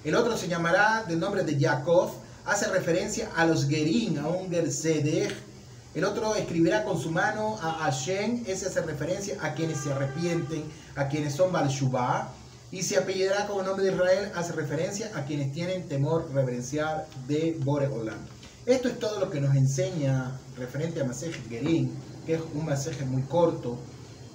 El 0.04 0.16
otro 0.16 0.36
se 0.36 0.50
llamará 0.50 1.06
del 1.08 1.22
nombre 1.22 1.46
de 1.46 1.58
Jacob, 1.58 2.12
hace 2.46 2.68
referencia 2.68 3.30
a 3.38 3.46
los 3.46 3.70
Gerim, 3.70 4.20
a 4.20 4.28
un 4.28 4.50
Gersedech. 4.50 5.34
El 5.94 6.06
otro 6.06 6.36
escribirá 6.36 6.86
con 6.86 6.98
su 6.98 7.12
mano 7.12 7.58
a 7.62 7.74
Hashem, 7.84 8.44
ese 8.48 8.68
hace 8.68 8.82
referencia 8.82 9.38
a 9.42 9.54
quienes 9.54 9.78
se 9.78 9.92
arrepienten, 9.92 10.64
a 10.96 11.10
quienes 11.10 11.36
son 11.36 11.52
Balshubá. 11.52 12.34
Y 12.72 12.84
se 12.84 12.98
apellidará 12.98 13.48
con 13.48 13.60
el 13.60 13.66
nombre 13.66 13.86
de 13.86 13.92
Israel, 13.92 14.32
hace 14.34 14.54
referencia 14.54 15.12
a 15.16 15.26
quienes 15.26 15.52
tienen 15.52 15.90
temor 15.90 16.32
reverencial 16.34 17.06
de 17.28 17.58
Boreolán. 17.60 18.20
Esto 18.66 18.88
es 18.88 19.00
todo 19.00 19.20
lo 19.20 19.30
que 19.30 19.42
nos 19.42 19.54
enseña 19.54 20.32
referente 20.58 21.02
a 21.02 21.04
Maseje 21.04 21.42
Gerín, 21.50 21.92
que 22.26 22.36
es 22.36 22.42
un 22.54 22.66
masaje 22.66 23.04
muy 23.04 23.24
corto. 23.24 23.78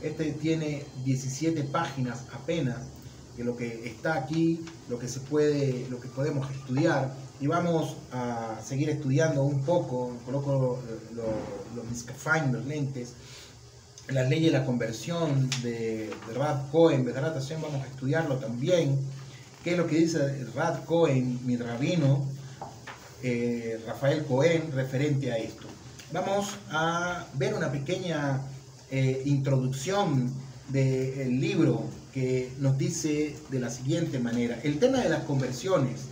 Este 0.03 0.33
tiene 0.33 0.85
17 1.07 1.63
páginas 1.65 2.25
apenas, 2.35 2.77
que 3.35 3.45
lo 3.45 3.57
que 3.57 3.89
está 3.89 4.15
aquí, 4.15 4.63
lo 4.91 4.99
que 4.99 5.09
se 5.09 5.21
puede, 5.21 5.87
lo 5.89 5.99
que 6.01 6.09
podemos 6.09 6.51
estudiar. 6.51 7.15
Y 7.39 7.47
vamos 7.47 7.97
a 8.13 8.61
seguir 8.65 8.89
estudiando 8.89 9.43
un 9.43 9.63
poco, 9.63 10.17
coloco 10.25 10.79
los 11.75 11.85
miscafain, 11.91 12.51
los 12.53 12.65
lentes, 12.65 13.13
la 14.09 14.23
ley 14.23 14.45
de 14.45 14.51
la 14.51 14.65
conversión 14.65 15.51
de, 15.63 16.11
de 16.27 16.35
Rad 16.35 16.71
Cohen, 16.71 17.05
de 17.05 17.13
Rad 17.13 17.35
vamos 17.61 17.83
a 17.83 17.87
estudiarlo 17.87 18.37
también. 18.37 18.99
¿Qué 19.63 19.73
es 19.73 19.79
lo 19.79 19.87
que 19.87 19.97
dice 19.97 20.47
Rad 20.55 20.85
Cohen, 20.85 21.41
mi 21.45 21.57
rabino? 21.57 22.25
Eh, 23.23 23.81
Rafael 23.87 24.25
Cohen 24.25 24.71
referente 24.73 25.33
a 25.33 25.37
esto. 25.37 25.67
Vamos 26.13 26.55
a 26.71 27.27
ver 27.35 27.55
una 27.55 27.73
pequeña 27.73 28.41
eh, 28.91 29.23
introducción 29.27 30.33
del 30.69 31.41
libro 31.41 31.85
que 32.15 32.53
nos 32.61 32.79
dice 32.79 33.37
de 33.51 33.59
la 33.59 33.71
siguiente 33.71 34.21
manera. 34.21 34.59
El 34.63 34.79
tema 34.79 34.99
de 34.99 35.09
las 35.09 35.25
conversiones 35.25 36.03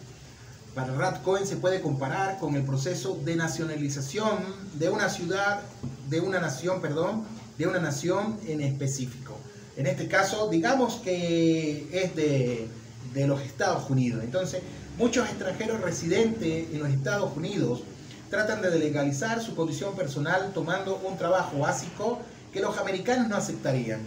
para 0.74 0.94
Rad 0.94 1.22
Cohen 1.22 1.46
se 1.46 1.56
puede 1.56 1.80
comparar 1.80 2.38
con 2.38 2.54
el 2.56 2.64
proceso 2.64 3.18
de 3.24 3.36
nacionalización 3.36 4.38
de 4.74 4.88
una 4.88 5.08
ciudad, 5.08 5.60
de 6.08 6.20
una 6.20 6.40
nación, 6.40 6.80
perdón, 6.80 7.24
de 7.58 7.66
una 7.66 7.78
nación 7.78 8.38
en 8.46 8.60
específico. 8.60 9.36
En 9.76 9.86
este 9.86 10.08
caso, 10.08 10.48
digamos 10.48 10.96
que 10.96 11.88
es 11.92 12.14
de, 12.16 12.68
de 13.12 13.26
los 13.26 13.40
Estados 13.40 13.88
Unidos. 13.90 14.22
Entonces, 14.24 14.62
Muchos 14.96 15.28
extranjeros 15.28 15.80
residentes 15.80 16.72
en 16.72 16.78
los 16.78 16.88
Estados 16.88 17.36
Unidos 17.36 17.82
tratan 18.30 18.62
de 18.62 18.78
legalizar 18.78 19.42
su 19.42 19.56
condición 19.56 19.96
personal 19.96 20.52
tomando 20.54 20.98
un 20.98 21.18
trabajo 21.18 21.58
básico 21.58 22.20
que 22.52 22.60
los 22.60 22.78
americanos 22.78 23.28
no 23.28 23.34
aceptarían. 23.34 23.98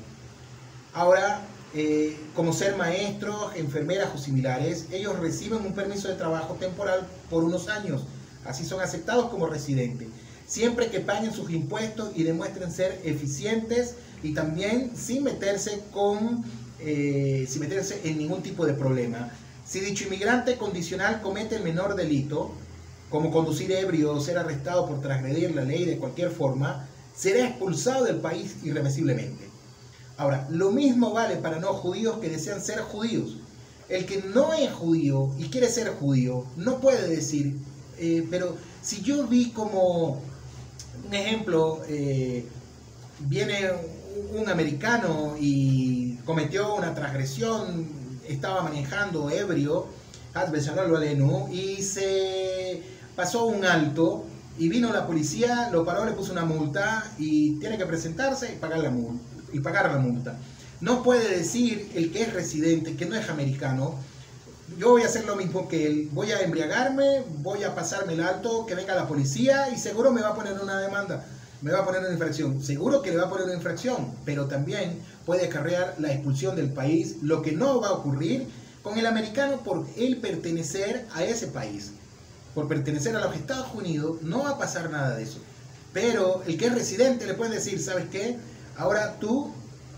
Ahora, 0.94 1.42
eh, 1.74 2.18
como 2.34 2.54
ser 2.54 2.76
maestros, 2.76 3.56
enfermeras 3.56 4.10
o 4.16 4.18
similares, 4.18 4.88
ellos 4.92 5.20
reciben 5.20 5.66
un 5.66 5.74
permiso 5.74 6.08
de 6.08 6.16
trabajo 6.16 6.56
temporal 6.56 7.08
por 7.30 7.44
unos 7.44 7.68
años. 7.68 8.06
Así 8.46 8.66
son 8.66 8.82
aceptados 8.82 9.30
como 9.30 9.48
residentes. 9.48 10.08
Siempre 10.48 10.90
que 10.90 11.02
paguen 11.02 11.34
sus 11.34 11.50
impuestos 11.52 12.12
y 12.16 12.24
demuestren 12.24 12.72
ser 12.72 13.02
eficientes 13.04 13.96
y 14.24 14.34
también 14.34 14.92
sin 14.96 15.24
meterse, 15.24 15.84
con, 15.92 16.46
eh, 16.80 17.46
sin 17.50 17.62
meterse 17.62 18.02
en 18.06 18.18
ningún 18.18 18.42
tipo 18.42 18.66
de 18.66 18.74
problema. 18.74 19.30
Si 19.66 19.82
dicho 19.82 20.06
inmigrante 20.06 20.56
condicional 20.56 21.22
comete 21.22 21.58
el 21.58 21.64
menor 21.64 21.96
delito, 21.96 22.54
como 23.10 23.32
conducir 23.32 23.72
ebrio 23.74 24.14
o 24.14 24.22
ser 24.22 24.38
arrestado 24.38 24.88
por 24.88 25.02
transgredir 25.02 25.54
la 25.54 25.64
ley 25.64 25.84
de 25.84 25.98
cualquier 25.98 26.30
forma, 26.30 26.88
será 27.14 27.48
expulsado 27.48 28.06
del 28.06 28.18
país 28.18 28.56
irremisiblemente. 28.64 29.57
Ahora, 30.18 30.48
lo 30.50 30.72
mismo 30.72 31.14
vale 31.14 31.38
para 31.38 31.60
no 31.60 31.74
judíos 31.74 32.18
que 32.20 32.30
desean 32.30 32.62
ser 32.62 32.80
judíos. 32.80 33.38
El 33.88 34.06
que 34.06 34.22
no 34.22 34.54
es 34.54 34.72
judío 34.72 35.32
y 35.38 35.46
quiere 35.46 35.70
ser 35.70 35.90
judío 35.90 36.46
no 36.58 36.80
puede 36.80 37.08
decir, 37.08 37.56
eh, 37.98 38.28
pero 38.30 38.58
si 38.82 39.02
yo 39.02 39.26
vi 39.28 39.52
como 39.52 40.22
un 41.06 41.14
ejemplo, 41.14 41.82
eh, 41.88 42.46
viene 43.20 43.72
un 44.34 44.50
americano 44.50 45.36
y 45.40 46.16
cometió 46.26 46.76
una 46.76 46.94
transgresión 46.94 47.88
estaba 48.28 48.64
manejando 48.64 49.30
ebrio 49.30 49.88
y 51.52 51.82
se 51.82 52.84
pasó 53.16 53.46
un 53.46 53.66
alto 53.66 54.26
y 54.60 54.70
vino 54.70 54.92
la 54.92 55.08
policía, 55.08 55.70
lo 55.72 55.86
paró, 55.86 56.06
le 56.06 56.12
puso 56.12 56.32
una 56.32 56.46
multa 56.46 57.12
y 57.18 57.60
tiene 57.60 57.78
que 57.78 57.86
presentarse 57.86 58.54
y 58.54 58.56
pagar 58.58 58.80
la 58.80 58.90
multa. 58.90 59.24
Y 59.54 59.60
pagar 59.60 59.92
la 59.92 59.98
multa. 59.98 60.38
No 60.82 61.04
puede 61.04 61.38
decir 61.38 61.92
el 61.96 62.12
que 62.12 62.22
es 62.24 62.34
residente, 62.34 62.96
que 62.96 63.06
no 63.06 63.16
es 63.16 63.30
americano, 63.30 63.96
yo 64.78 64.92
voy 64.92 65.04
a 65.04 65.06
hacer 65.06 65.26
lo 65.26 65.36
mismo 65.36 65.68
que 65.68 65.88
él, 65.88 66.10
voy 66.12 66.32
a 66.32 66.42
embriagarme, 66.42 67.24
voy 67.40 67.64
a 67.64 67.74
pasarme 67.74 68.14
el 68.14 68.22
alto, 68.22 68.66
que 68.66 68.76
venga 68.76 68.94
la 68.94 69.08
policía 69.08 69.70
y 69.70 69.78
seguro 69.78 70.12
me 70.12 70.22
va 70.22 70.30
a 70.30 70.36
poner 70.36 70.60
una 70.62 70.80
demanda, 70.80 71.26
me 71.62 71.72
va 71.72 71.80
a 71.80 71.86
poner 71.86 72.02
una 72.02 72.12
infracción, 72.12 72.62
seguro 72.62 73.02
que 73.02 73.12
le 73.12 73.18
va 73.18 73.24
a 73.24 73.30
poner 73.30 73.46
una 73.46 73.56
infracción, 73.56 74.12
pero 74.26 74.48
también 74.48 75.00
puede 75.26 75.46
acarrear 75.46 75.96
la 76.00 76.12
expulsión 76.12 76.56
del 76.56 76.70
país, 76.70 77.16
lo 77.22 77.42
que 77.42 77.54
no 77.54 77.80
va 77.80 77.88
a 77.88 77.94
ocurrir 77.94 78.48
con 78.84 78.98
el 78.98 79.06
americano 79.06 79.64
por 79.64 79.88
él 79.96 80.18
pertenecer 80.18 81.06
a 81.14 81.24
ese 81.24 81.48
país. 81.48 81.92
Por 82.54 82.68
pertenecer 82.68 83.16
a 83.16 83.22
los 83.22 83.36
Estados 83.36 83.74
Unidos 83.74 84.22
no 84.22 84.44
va 84.44 84.52
a 84.52 84.58
pasar 84.58 84.90
nada 84.90 85.16
de 85.16 85.24
eso. 85.24 85.40
Pero 85.94 86.44
el 86.46 86.58
que 86.58 86.68
es 86.68 86.74
residente 86.74 87.26
le 87.26 87.34
puede 87.34 87.56
decir, 87.56 87.82
¿sabes 87.82 88.06
qué? 88.12 88.38
Ahora 88.78 89.18
tú 89.20 89.52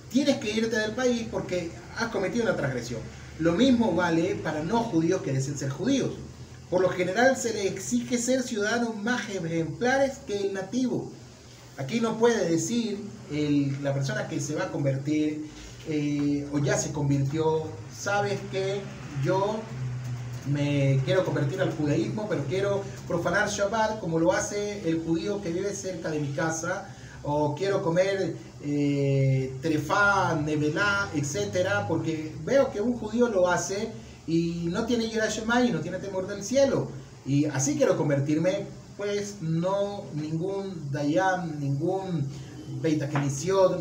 tienes 0.10 0.38
que 0.38 0.52
irte 0.52 0.76
del 0.76 0.92
país 0.92 1.28
porque 1.30 1.72
has 1.98 2.08
cometido 2.08 2.46
una 2.46 2.56
transgresión. 2.56 3.02
Lo 3.40 3.54
mismo 3.54 3.94
vale 3.94 4.36
para 4.36 4.64
no 4.64 4.84
judíos 4.84 5.22
que 5.22 5.34
deseen 5.34 5.58
ser 5.58 5.70
judíos. 5.70 6.12
Por 6.70 6.82
lo 6.82 6.90
general 6.90 7.36
se 7.36 7.54
le 7.54 7.68
exige 7.68 8.18
ser 8.18 8.44
ciudadanos 8.44 8.96
más 8.96 9.30
ejemplares 9.30 10.20
que 10.28 10.38
el 10.38 10.54
nativo. 10.54 11.12
Aquí 11.78 12.00
no 12.00 12.18
puede 12.18 12.50
decir 12.50 13.00
la 13.82 13.94
persona 13.94 14.28
que 14.28 14.40
se 14.40 14.56
va 14.56 14.66
a 14.66 14.72
convertir 14.72 15.50
eh, 15.88 16.46
o 16.52 16.60
ya 16.60 16.78
se 16.78 16.92
convirtió, 16.92 17.64
sabes 17.98 18.40
que 18.52 18.82
yo 19.24 19.60
me 20.52 21.02
quiero 21.06 21.24
convertir 21.24 21.62
al 21.62 21.72
judaísmo, 21.72 22.28
pero 22.30 22.44
quiero 22.46 22.84
profanar 23.08 23.50
Shabbat 23.50 24.00
como 24.00 24.20
lo 24.20 24.34
hace 24.34 24.88
el 24.88 25.02
judío 25.04 25.42
que 25.42 25.52
vive 25.52 25.74
cerca 25.74 26.10
de 26.10 26.20
mi 26.20 26.34
casa, 26.34 26.94
o 27.24 27.56
quiero 27.56 27.82
comer 27.82 28.36
eh, 28.62 29.54
trefá, 29.62 30.36
nevelá, 30.36 31.10
etcétera, 31.14 31.88
porque 31.88 32.34
veo 32.46 32.72
que 32.72 32.82
un 32.82 32.94
judío 32.98 33.28
lo 33.28 33.50
hace 33.50 33.90
y 34.28 34.68
no 34.72 34.86
tiene 34.86 35.08
Shema 35.08 35.64
y 35.64 35.72
no 35.72 35.80
tiene 35.80 36.00
temor 36.00 36.28
del 36.28 36.44
cielo. 36.44 36.88
Y 37.26 37.46
así 37.46 37.76
quiero 37.76 37.98
convertirme, 37.98 38.66
pues 38.98 39.38
no 39.42 40.04
ningún 40.14 40.92
Dayan, 40.92 41.60
ningún 41.60 42.28
Beit 42.82 43.04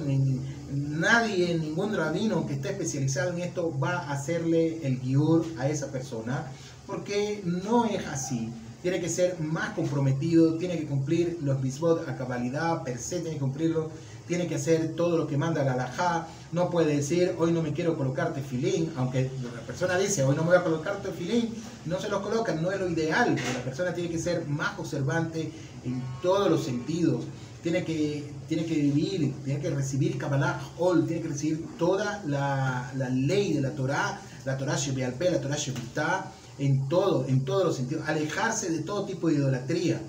ni 0.06 0.40
nadie, 0.72 1.58
ningún 1.58 1.94
rabino 1.94 2.46
que 2.46 2.54
esté 2.54 2.70
especializado 2.70 3.32
en 3.32 3.40
esto 3.40 3.78
va 3.78 3.98
a 3.98 4.12
hacerle 4.12 4.86
el 4.86 5.00
guiur 5.00 5.44
a 5.58 5.68
esa 5.68 5.90
persona, 5.90 6.50
porque 6.86 7.42
no 7.44 7.84
es 7.84 8.06
así 8.06 8.50
tiene 8.82 9.00
que 9.00 9.08
ser 9.08 9.40
más 9.40 9.70
comprometido, 9.70 10.56
tiene 10.56 10.78
que 10.78 10.86
cumplir 10.86 11.38
los 11.42 11.60
bisbot 11.60 12.08
a 12.08 12.16
cabalidad, 12.16 12.82
per 12.84 12.98
se 12.98 13.20
tiene 13.20 13.34
que 13.34 13.40
cumplirlo, 13.40 13.90
tiene 14.28 14.46
que 14.46 14.54
hacer 14.54 14.94
todo 14.94 15.16
lo 15.16 15.26
que 15.26 15.36
manda 15.36 15.64
la 15.64 15.72
alajá, 15.72 16.28
no 16.52 16.70
puede 16.70 16.96
decir 16.96 17.34
hoy 17.38 17.50
no 17.50 17.62
me 17.62 17.72
quiero 17.72 17.96
colocarte 17.96 18.42
filín, 18.42 18.92
aunque 18.96 19.30
la 19.42 19.62
persona 19.62 19.98
dice 19.98 20.22
hoy 20.22 20.36
no 20.36 20.42
me 20.42 20.50
voy 20.50 20.58
a 20.58 20.64
colocarte 20.64 21.10
filín, 21.10 21.54
no 21.86 21.98
se 21.98 22.08
los 22.08 22.20
colocan, 22.20 22.62
no 22.62 22.70
es 22.70 22.78
lo 22.78 22.88
ideal, 22.88 23.34
la 23.34 23.64
persona 23.64 23.92
tiene 23.94 24.10
que 24.10 24.18
ser 24.18 24.46
más 24.46 24.78
observante 24.78 25.50
en 25.84 26.02
todos 26.22 26.50
los 26.50 26.64
sentidos, 26.64 27.24
tiene 27.62 27.84
que, 27.84 28.30
tiene 28.48 28.64
que 28.64 28.74
vivir, 28.74 29.34
tiene 29.44 29.60
que 29.60 29.70
recibir 29.70 30.16
Kabbalah 30.16 30.60
Ol, 30.78 31.06
tiene 31.06 31.22
que 31.22 31.28
recibir 31.28 31.66
toda 31.76 32.22
la, 32.26 32.92
ley 33.10 33.54
de 33.54 33.60
la 33.60 33.70
Torah, 33.70 34.20
la 34.44 34.56
Torah 34.56 34.76
Shebealpe, 34.76 35.30
la 35.30 35.40
Torah 35.40 35.56
Shebitá, 35.56 36.32
en 36.58 36.88
todo, 36.88 37.26
en 37.26 37.44
todos 37.44 37.64
los 37.64 37.76
sentidos, 37.76 38.08
alejarse 38.08 38.70
de 38.70 38.80
todo 38.80 39.04
tipo 39.04 39.28
de 39.28 39.34
idolatría. 39.34 40.00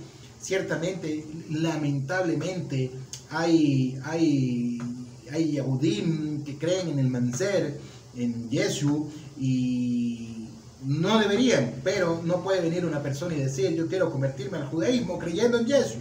Ciertamente, 0.41 1.25
lamentablemente, 1.49 2.91
hay, 3.29 3.99
hay, 4.03 4.79
hay 5.31 5.51
Yahudim 5.53 6.43
que 6.43 6.57
creen 6.57 6.89
en 6.89 6.99
el 6.99 7.07
Manzer, 7.07 7.79
en 8.15 8.49
Yeshu, 8.49 9.09
y 9.37 10.47
no 10.83 11.19
deberían, 11.19 11.75
pero 11.83 12.21
no 12.23 12.41
puede 12.41 12.61
venir 12.61 12.85
una 12.85 13.03
persona 13.03 13.35
y 13.35 13.39
decir 13.39 13.75
yo 13.75 13.87
quiero 13.87 14.09
convertirme 14.09 14.57
al 14.57 14.67
judaísmo 14.67 15.19
creyendo 15.19 15.59
en 15.59 15.65
Yeshu. 15.65 15.99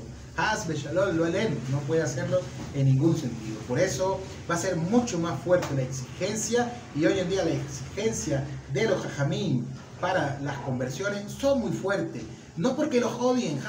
No 1.72 1.80
puede 1.88 2.02
hacerlo 2.02 2.40
en 2.76 2.86
ningún 2.86 3.16
sentido. 3.16 3.58
Por 3.66 3.80
eso 3.80 4.20
va 4.48 4.54
a 4.54 4.58
ser 4.58 4.76
mucho 4.76 5.18
más 5.18 5.42
fuerte 5.42 5.66
la 5.74 5.82
exigencia 5.82 6.72
y 6.94 7.04
hoy 7.06 7.18
en 7.18 7.28
día 7.28 7.44
la 7.44 7.50
exigencia 7.50 8.46
de 8.72 8.84
los 8.84 9.02
jajamín 9.02 9.66
para 10.00 10.38
las 10.40 10.58
conversiones 10.58 11.30
son 11.32 11.60
muy 11.60 11.72
fuertes. 11.72 12.22
No 12.56 12.74
porque 12.74 13.00
los 13.00 13.12
odien, 13.14 13.60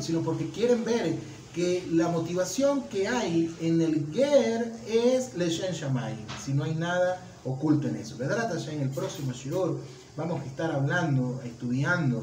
sino 0.00 0.20
porque 0.20 0.50
quieren 0.50 0.84
ver 0.84 1.16
que 1.54 1.86
la 1.90 2.08
motivación 2.08 2.82
que 2.84 3.08
hay 3.08 3.54
en 3.60 3.80
el 3.80 4.06
Ger 4.12 4.72
es 4.86 5.34
Leshen 5.34 5.72
Shamay, 5.72 6.14
si 6.44 6.52
no 6.52 6.64
hay 6.64 6.74
nada 6.74 7.20
oculto 7.44 7.88
en 7.88 7.96
eso. 7.96 8.16
¿Verdad? 8.18 8.54
En 8.68 8.82
el 8.82 8.90
próximo 8.90 9.32
Shirur 9.32 9.80
vamos 10.16 10.42
a 10.42 10.44
estar 10.44 10.70
hablando, 10.70 11.40
estudiando 11.44 12.22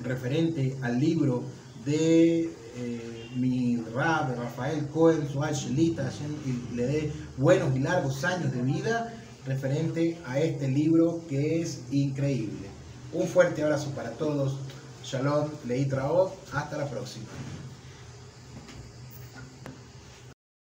referente 0.00 0.76
al 0.82 1.00
libro 1.00 1.42
de 1.84 2.50
eh, 2.76 3.30
mi 3.36 3.76
Rab, 3.94 4.36
Rafael 4.36 4.86
Cohen, 4.88 5.28
Suárez 5.28 5.58
Shelita, 5.58 6.10
le 6.74 6.86
dé 6.86 7.12
buenos 7.36 7.74
y 7.76 7.80
largos 7.80 8.22
años 8.24 8.52
de 8.52 8.62
vida 8.62 9.15
referente 9.46 10.18
a 10.26 10.40
este 10.40 10.68
libro 10.68 11.20
que 11.28 11.60
es 11.62 11.80
increíble. 11.90 12.68
Un 13.12 13.26
fuerte 13.28 13.62
abrazo 13.62 13.90
para 13.90 14.10
todos. 14.10 14.56
Shalom, 15.04 15.48
Leí 15.66 15.88
Hasta 16.52 16.76
la 16.76 16.86
próxima. 16.90 17.26